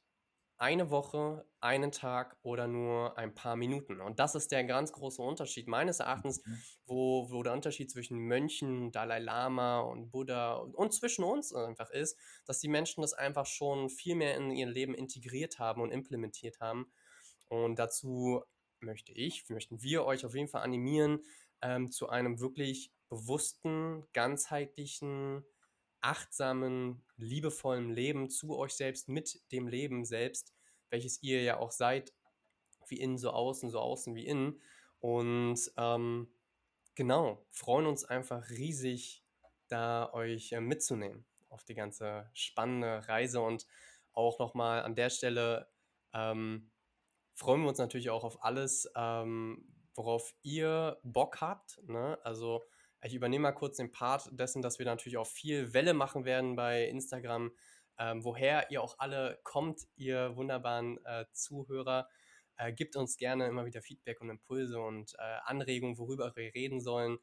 eine 0.57 0.91
Woche, 0.91 1.45
einen 1.61 1.91
Tag 1.91 2.37
oder 2.43 2.67
nur 2.67 3.19
ein 3.19 3.35
paar 3.35 3.57
Minuten. 3.57 4.01
Und 4.01 4.19
das 4.19 4.35
ist 4.35 4.53
der 4.53 4.65
ganz 4.65 4.93
große 4.93 5.21
Unterschied 5.21 5.67
meines 5.67 6.01
Erachtens, 6.01 6.45
mhm. 6.45 6.63
wo, 6.87 7.31
wo 7.31 7.43
der 7.43 7.53
Unterschied 7.53 7.91
zwischen 7.91 8.19
Mönchen, 8.19 8.93
Dalai 8.93 9.19
Lama 9.19 9.81
und 9.81 10.11
Buddha 10.11 10.55
und, 10.55 10.75
und, 10.75 10.95
zwischen 10.95 11.25
uns 11.25 11.53
einfach 11.53 11.91
ist, 11.91 12.19
dass 12.47 12.61
die 12.61 12.69
Menschen 12.69 13.03
das 13.03 13.15
einfach 13.15 13.47
schon 13.47 13.91
viel 13.91 14.15
mehr 14.15 14.37
in 14.37 14.51
ihr 14.51 14.67
Leben 14.67 14.95
integriert 14.95 15.59
haben 15.59 15.81
und 15.81 15.91
implementiert 15.91 16.61
haben. 16.61 16.87
Und 17.49 17.79
dazu 17.79 18.43
möchte 18.81 19.13
ich, 19.13 19.49
möchten 19.49 19.83
wir 19.83 20.05
euch 20.05 20.25
auf 20.25 20.35
jeden 20.35 20.49
Fall 20.49 20.63
animieren, 20.63 21.21
ähm, 21.63 21.91
zu 21.91 22.09
einem 22.09 22.41
wirklich 22.41 22.93
bewussten, 23.09 24.05
ganzheitlichen, 24.13 25.45
achtsamen, 26.05 27.03
liebevollen 27.17 27.91
Leben 27.91 28.29
zu 28.29 28.57
euch 28.57 28.75
selbst, 28.75 29.09
mit 29.09 29.41
dem 29.53 29.69
Leben 29.69 30.05
selbst, 30.05 30.55
welches 30.91 31.23
ihr 31.23 31.43
ja 31.43 31.59
auch 31.59 31.71
seid, 31.71 32.13
wie 32.89 33.01
innen 33.01 33.19
so 33.19 33.31
außen, 33.31 33.71
so 33.71 33.79
außen 33.81 34.15
wie 34.15 34.27
innen. 34.27 34.61
Und 35.01 35.59
ähm, 35.77 36.29
genau, 36.95 37.45
freuen 37.51 37.87
uns 37.87 38.05
einfach 38.05 38.51
riesig, 38.51 39.25
da 39.69 40.13
euch 40.13 40.53
äh, 40.53 40.61
mitzunehmen 40.61 41.25
auf 41.49 41.65
die 41.65 41.75
ganze 41.75 42.29
spannende 42.35 43.09
Reise. 43.09 43.41
Und 43.41 43.67
auch 44.13 44.39
nochmal 44.39 44.83
an 44.83 44.95
der 44.95 45.09
Stelle 45.09 45.69
ähm, 46.13 46.71
freuen 47.35 47.63
wir 47.63 47.69
uns 47.69 47.79
natürlich 47.79 48.11
auch 48.11 48.25
auf 48.25 48.45
alles, 48.45 48.91
ähm, 48.95 49.67
worauf 49.95 50.35
ihr 50.43 50.99
Bock 51.03 51.41
habt. 51.41 51.81
Ne? 51.89 52.19
Also 52.25 52.63
ich 53.05 53.15
übernehme 53.15 53.43
mal 53.43 53.53
kurz 53.53 53.77
den 53.77 53.91
Part 53.91 54.29
dessen, 54.33 54.63
dass 54.63 54.79
wir 54.79 54.87
natürlich 54.87 55.19
auch 55.19 55.27
viel 55.27 55.73
Welle 55.75 55.95
machen 55.95 56.25
werden 56.25 56.57
bei 56.57 56.85
Instagram, 56.87 57.53
ähm, 57.99 58.25
woher 58.25 58.71
ihr 58.71 58.83
auch 58.83 58.99
alle 58.99 59.39
kommt, 59.45 59.83
ihr 59.97 60.37
wunderbaren 60.37 60.99
äh, 61.05 61.27
Zuhörer. 61.33 62.09
Äh, 62.57 62.73
gibt 62.73 62.97
uns 62.97 63.17
gerne 63.17 63.47
immer 63.47 63.67
wieder 63.67 63.83
Feedback 63.83 64.21
und 64.21 64.31
Impulse 64.31 64.81
und 64.81 65.15
äh, 65.19 65.39
Anregungen, 65.45 65.99
worüber 65.99 66.35
wir 66.35 66.55
reden 66.55 66.81
sollen. 66.81 67.19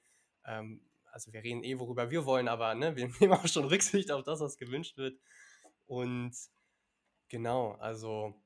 Ähm, 0.46 0.88
also 1.12 1.34
wir 1.34 1.44
reden 1.44 1.63
eh, 1.63 1.80
worüber 1.80 2.10
wir 2.12 2.26
wollen, 2.26 2.48
aber 2.48 2.76
ne, 2.76 2.96
wir 2.96 3.08
nehmen 3.20 3.34
auch 3.34 3.48
schon 3.48 3.65
Rücksicht 3.65 4.12
auf 4.12 4.24
das, 4.24 4.39
was 4.39 4.58
gewünscht 4.58 4.98
wird. 4.98 5.20
Und 5.88 6.36
genau, 7.28 7.74
also 7.74 8.41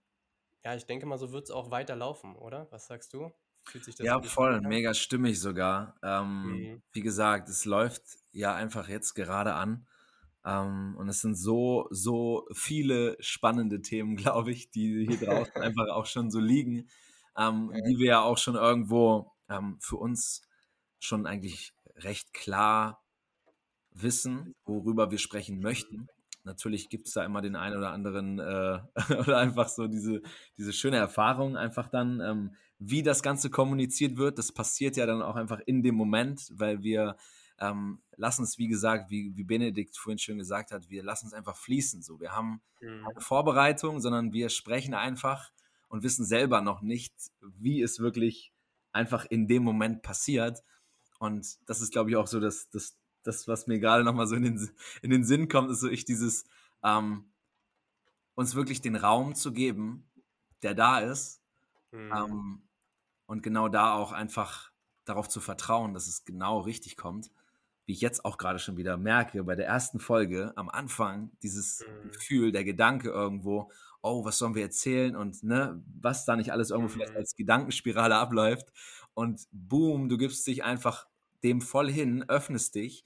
ja, 0.63 0.75
ich 0.75 0.85
denke 0.85 1.05
mal, 1.05 1.19
so 1.19 1.31
wird 1.31 1.45
es 1.45 1.51
auch 1.51 1.69
weiterlaufen, 1.69 2.35
oder? 2.35 2.67
Was 2.71 2.87
sagst 2.87 3.13
du? 3.13 3.31
Fühlt 3.65 3.83
sich 3.83 3.95
das 3.95 4.05
ja, 4.05 4.21
voll, 4.21 4.61
mega 4.61 4.93
stimmig 4.93 5.39
sogar. 5.39 5.95
Ähm, 6.03 6.43
mhm. 6.43 6.81
Wie 6.91 7.01
gesagt, 7.01 7.49
es 7.49 7.65
läuft 7.65 8.03
ja 8.31 8.53
einfach 8.53 8.87
jetzt 8.87 9.13
gerade 9.13 9.53
an. 9.53 9.87
Ähm, 10.45 10.95
und 10.97 11.09
es 11.09 11.21
sind 11.21 11.35
so, 11.35 11.87
so 11.89 12.47
viele 12.53 13.17
spannende 13.19 13.81
Themen, 13.81 14.15
glaube 14.15 14.51
ich, 14.51 14.69
die 14.69 15.05
hier 15.07 15.17
draußen 15.17 15.55
einfach 15.61 15.89
auch 15.89 16.05
schon 16.05 16.29
so 16.29 16.39
liegen, 16.39 16.89
ähm, 17.37 17.71
ja. 17.73 17.81
die 17.81 17.97
wir 17.97 18.05
ja 18.05 18.21
auch 18.21 18.37
schon 18.37 18.55
irgendwo 18.55 19.31
ähm, 19.49 19.77
für 19.81 19.97
uns 19.97 20.41
schon 20.99 21.25
eigentlich 21.25 21.73
recht 21.97 22.33
klar 22.33 23.03
wissen, 23.91 24.55
worüber 24.65 25.11
wir 25.11 25.17
sprechen 25.17 25.59
möchten. 25.59 26.07
Natürlich 26.43 26.89
gibt 26.89 27.07
es 27.07 27.13
da 27.13 27.25
immer 27.25 27.41
den 27.41 27.55
einen 27.55 27.77
oder 27.77 27.91
anderen 27.91 28.39
äh, 28.39 28.79
oder 29.19 29.37
einfach 29.37 29.67
so 29.67 29.87
diese, 29.87 30.21
diese 30.57 30.73
schöne 30.73 30.97
Erfahrung 30.97 31.57
einfach 31.57 31.89
dann, 31.89 32.19
ähm, 32.21 32.55
wie 32.89 33.03
das 33.03 33.23
Ganze 33.23 33.49
kommuniziert 33.49 34.17
wird. 34.17 34.37
Das 34.37 34.51
passiert 34.51 34.97
ja 34.97 35.05
dann 35.05 35.21
auch 35.21 35.35
einfach 35.35 35.59
in 35.65 35.83
dem 35.83 35.95
Moment, 35.95 36.51
weil 36.53 36.83
wir 36.83 37.17
ähm, 37.59 38.01
lassen 38.15 38.43
es, 38.43 38.57
wie 38.57 38.67
gesagt, 38.67 39.09
wie, 39.09 39.35
wie 39.35 39.43
Benedikt 39.43 39.97
vorhin 39.97 40.19
schön 40.19 40.37
gesagt 40.37 40.71
hat, 40.71 40.89
wir 40.89 41.03
lassen 41.03 41.27
es 41.27 41.33
einfach 41.33 41.55
fließen. 41.55 42.01
So, 42.01 42.19
wir 42.19 42.31
haben 42.31 42.61
mhm. 42.81 43.03
keine 43.03 43.21
Vorbereitung, 43.21 44.01
sondern 44.01 44.33
wir 44.33 44.49
sprechen 44.49 44.93
einfach 44.93 45.51
und 45.87 46.03
wissen 46.03 46.25
selber 46.25 46.61
noch 46.61 46.81
nicht, 46.81 47.13
wie 47.41 47.81
es 47.81 47.99
wirklich 47.99 48.51
einfach 48.91 49.25
in 49.25 49.47
dem 49.47 49.63
Moment 49.63 50.01
passiert. 50.01 50.63
Und 51.19 51.57
das 51.65 51.81
ist, 51.81 51.91
glaube 51.91 52.09
ich, 52.09 52.17
auch 52.17 52.27
so 52.27 52.39
das, 52.39 52.69
das, 52.69 52.97
das 53.23 53.47
was 53.47 53.67
mir 53.67 53.79
gerade 53.79 54.03
nochmal 54.03 54.27
so 54.27 54.35
in 54.35 54.43
den, 54.43 54.69
in 55.01 55.09
den 55.09 55.23
Sinn 55.23 55.47
kommt, 55.47 55.71
ist 55.71 55.79
so 55.79 55.89
ich 55.89 56.05
dieses, 56.05 56.45
ähm, 56.83 57.31
uns 58.35 58.53
wirklich 58.53 58.81
den 58.81 58.97
Raum 58.97 59.33
zu 59.33 59.53
geben, 59.53 60.09
der 60.61 60.73
da 60.73 60.99
ist, 60.99 61.41
Mhm. 61.95 62.11
Ähm, 62.13 62.61
und 63.25 63.43
genau 63.43 63.69
da 63.69 63.93
auch 63.95 64.11
einfach 64.11 64.71
darauf 65.05 65.29
zu 65.29 65.39
vertrauen, 65.39 65.93
dass 65.93 66.07
es 66.07 66.25
genau 66.25 66.59
richtig 66.59 66.97
kommt 66.97 67.31
wie 67.85 67.93
ich 67.93 68.01
jetzt 68.01 68.25
auch 68.25 68.37
gerade 68.37 68.59
schon 68.59 68.77
wieder 68.77 68.97
merke, 68.97 69.43
bei 69.43 69.55
der 69.55 69.67
ersten 69.67 69.99
Folge 69.99 70.53
am 70.55 70.69
Anfang 70.69 71.31
dieses 71.43 71.81
mhm. 71.81 72.11
Gefühl, 72.11 72.51
der 72.51 72.63
Gedanke 72.63 73.09
irgendwo, 73.09 73.71
oh, 74.01 74.25
was 74.25 74.37
sollen 74.37 74.55
wir 74.55 74.63
erzählen 74.63 75.15
und 75.15 75.43
ne, 75.43 75.81
was 76.01 76.25
da 76.25 76.35
nicht 76.35 76.51
alles 76.51 76.71
irgendwo 76.71 76.89
mhm. 76.89 76.93
vielleicht 76.93 77.15
als 77.15 77.35
Gedankenspirale 77.35 78.15
abläuft. 78.15 78.71
Und 79.13 79.47
boom, 79.51 80.09
du 80.09 80.17
gibst 80.17 80.45
dich 80.47 80.63
einfach 80.63 81.07
dem 81.43 81.61
voll 81.61 81.91
hin, 81.91 82.25
öffnest 82.27 82.75
dich, 82.75 83.03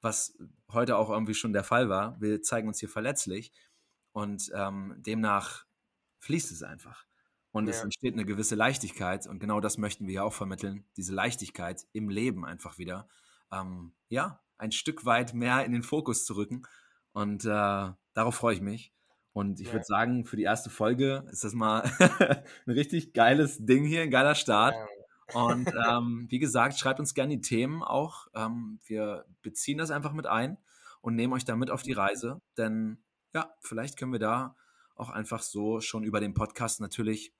was 0.00 0.36
heute 0.72 0.96
auch 0.96 1.10
irgendwie 1.10 1.34
schon 1.34 1.52
der 1.52 1.64
Fall 1.64 1.88
war. 1.88 2.20
Wir 2.20 2.42
zeigen 2.42 2.68
uns 2.68 2.80
hier 2.80 2.88
verletzlich 2.88 3.52
und 4.12 4.50
ähm, 4.54 4.94
demnach 4.98 5.66
fließt 6.20 6.50
es 6.50 6.62
einfach. 6.62 7.04
Und 7.54 7.68
ja. 7.68 7.70
es 7.70 7.82
entsteht 7.82 8.14
eine 8.14 8.24
gewisse 8.24 8.56
Leichtigkeit 8.56 9.28
und 9.28 9.38
genau 9.38 9.60
das 9.60 9.78
möchten 9.78 10.08
wir 10.08 10.14
ja 10.14 10.22
auch 10.24 10.32
vermitteln, 10.32 10.84
diese 10.96 11.14
Leichtigkeit 11.14 11.86
im 11.92 12.08
Leben 12.08 12.44
einfach 12.44 12.78
wieder 12.78 13.06
ähm, 13.52 13.92
ja, 14.08 14.40
ein 14.58 14.72
Stück 14.72 15.04
weit 15.04 15.34
mehr 15.34 15.64
in 15.64 15.70
den 15.70 15.84
Fokus 15.84 16.24
zu 16.24 16.34
rücken. 16.34 16.64
Und 17.12 17.44
äh, 17.44 17.92
darauf 18.12 18.34
freue 18.34 18.54
ich 18.56 18.60
mich. 18.60 18.92
Und 19.32 19.60
ich 19.60 19.68
ja. 19.68 19.74
würde 19.74 19.84
sagen, 19.84 20.24
für 20.24 20.34
die 20.34 20.42
erste 20.42 20.68
Folge 20.68 21.28
ist 21.30 21.44
das 21.44 21.52
mal 21.54 21.82
ein 22.66 22.72
richtig 22.72 23.12
geiles 23.12 23.64
Ding 23.64 23.84
hier, 23.84 24.02
ein 24.02 24.10
geiler 24.10 24.34
Start. 24.34 24.74
Ja. 24.74 25.40
Und 25.40 25.68
ähm, 25.88 26.26
wie 26.30 26.40
gesagt, 26.40 26.76
schreibt 26.76 26.98
uns 26.98 27.14
gerne 27.14 27.36
die 27.36 27.40
Themen 27.40 27.84
auch. 27.84 28.26
Ähm, 28.34 28.80
wir 28.84 29.26
beziehen 29.42 29.78
das 29.78 29.92
einfach 29.92 30.12
mit 30.12 30.26
ein 30.26 30.58
und 31.02 31.14
nehmen 31.14 31.32
euch 31.32 31.44
damit 31.44 31.70
auf 31.70 31.82
die 31.82 31.92
Reise. 31.92 32.40
Denn 32.58 32.98
ja, 33.32 33.54
vielleicht 33.60 33.96
können 33.96 34.10
wir 34.10 34.18
da 34.18 34.56
auch 34.96 35.10
einfach 35.10 35.42
so 35.42 35.80
schon 35.80 36.02
über 36.02 36.18
den 36.18 36.34
Podcast 36.34 36.80
natürlich 36.80 37.32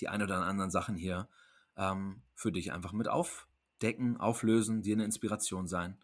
die 0.00 0.08
ein 0.08 0.22
oder 0.22 0.36
anderen 0.42 0.70
Sachen 0.70 0.96
hier 0.96 1.28
ähm, 1.76 2.22
für 2.34 2.52
dich 2.52 2.72
einfach 2.72 2.92
mit 2.92 3.08
auf, 3.08 3.48
decken, 3.82 4.16
auflösen, 4.18 4.82
dir 4.82 4.96
eine 4.96 5.04
Inspiration 5.04 5.66
sein. 5.66 5.98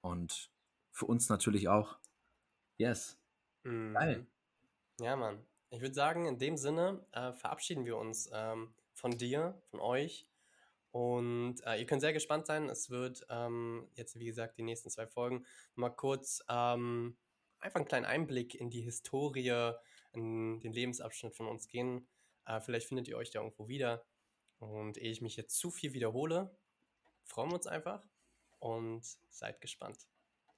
Und 0.00 0.50
für 0.90 1.06
uns 1.06 1.28
natürlich 1.28 1.68
auch. 1.68 1.98
Yes. 2.76 3.18
Mhm. 3.62 3.94
Geil. 3.94 4.26
Ja, 5.00 5.16
Mann. 5.16 5.44
Ich 5.70 5.80
würde 5.80 5.94
sagen, 5.94 6.26
in 6.26 6.38
dem 6.38 6.56
Sinne 6.56 7.04
äh, 7.12 7.32
verabschieden 7.32 7.84
wir 7.84 7.96
uns 7.96 8.30
ähm, 8.32 8.74
von 8.92 9.10
dir, 9.18 9.60
von 9.70 9.80
euch. 9.80 10.28
Und 10.92 11.56
äh, 11.66 11.80
ihr 11.80 11.86
könnt 11.86 12.00
sehr 12.00 12.12
gespannt 12.12 12.46
sein. 12.46 12.68
Es 12.68 12.90
wird 12.90 13.26
ähm, 13.28 13.88
jetzt, 13.94 14.16
wie 14.16 14.26
gesagt, 14.26 14.56
die 14.58 14.62
nächsten 14.62 14.90
zwei 14.90 15.08
Folgen 15.08 15.44
mal 15.74 15.90
kurz 15.90 16.44
ähm, 16.48 17.16
einfach 17.58 17.80
einen 17.80 17.88
kleinen 17.88 18.06
Einblick 18.06 18.54
in 18.54 18.70
die 18.70 18.82
Historie, 18.82 19.72
in 20.12 20.60
den 20.60 20.72
Lebensabschnitt 20.72 21.34
von 21.34 21.48
uns 21.48 21.66
gehen. 21.66 22.06
Äh, 22.46 22.60
vielleicht 22.60 22.88
findet 22.88 23.08
ihr 23.08 23.16
euch 23.16 23.30
da 23.30 23.40
irgendwo 23.40 23.68
wieder. 23.68 24.04
Und 24.58 24.98
ehe 24.98 25.10
ich 25.10 25.20
mich 25.20 25.36
jetzt 25.36 25.58
zu 25.58 25.70
viel 25.70 25.92
wiederhole, 25.92 26.56
freuen 27.24 27.50
wir 27.50 27.56
uns 27.56 27.66
einfach 27.66 28.06
und 28.60 29.04
seid 29.28 29.60
gespannt. 29.60 29.98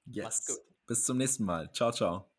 Yes. 0.04 0.62
Bis 0.86 1.04
zum 1.04 1.16
nächsten 1.16 1.44
Mal. 1.44 1.72
Ciao, 1.72 1.90
ciao. 1.90 2.35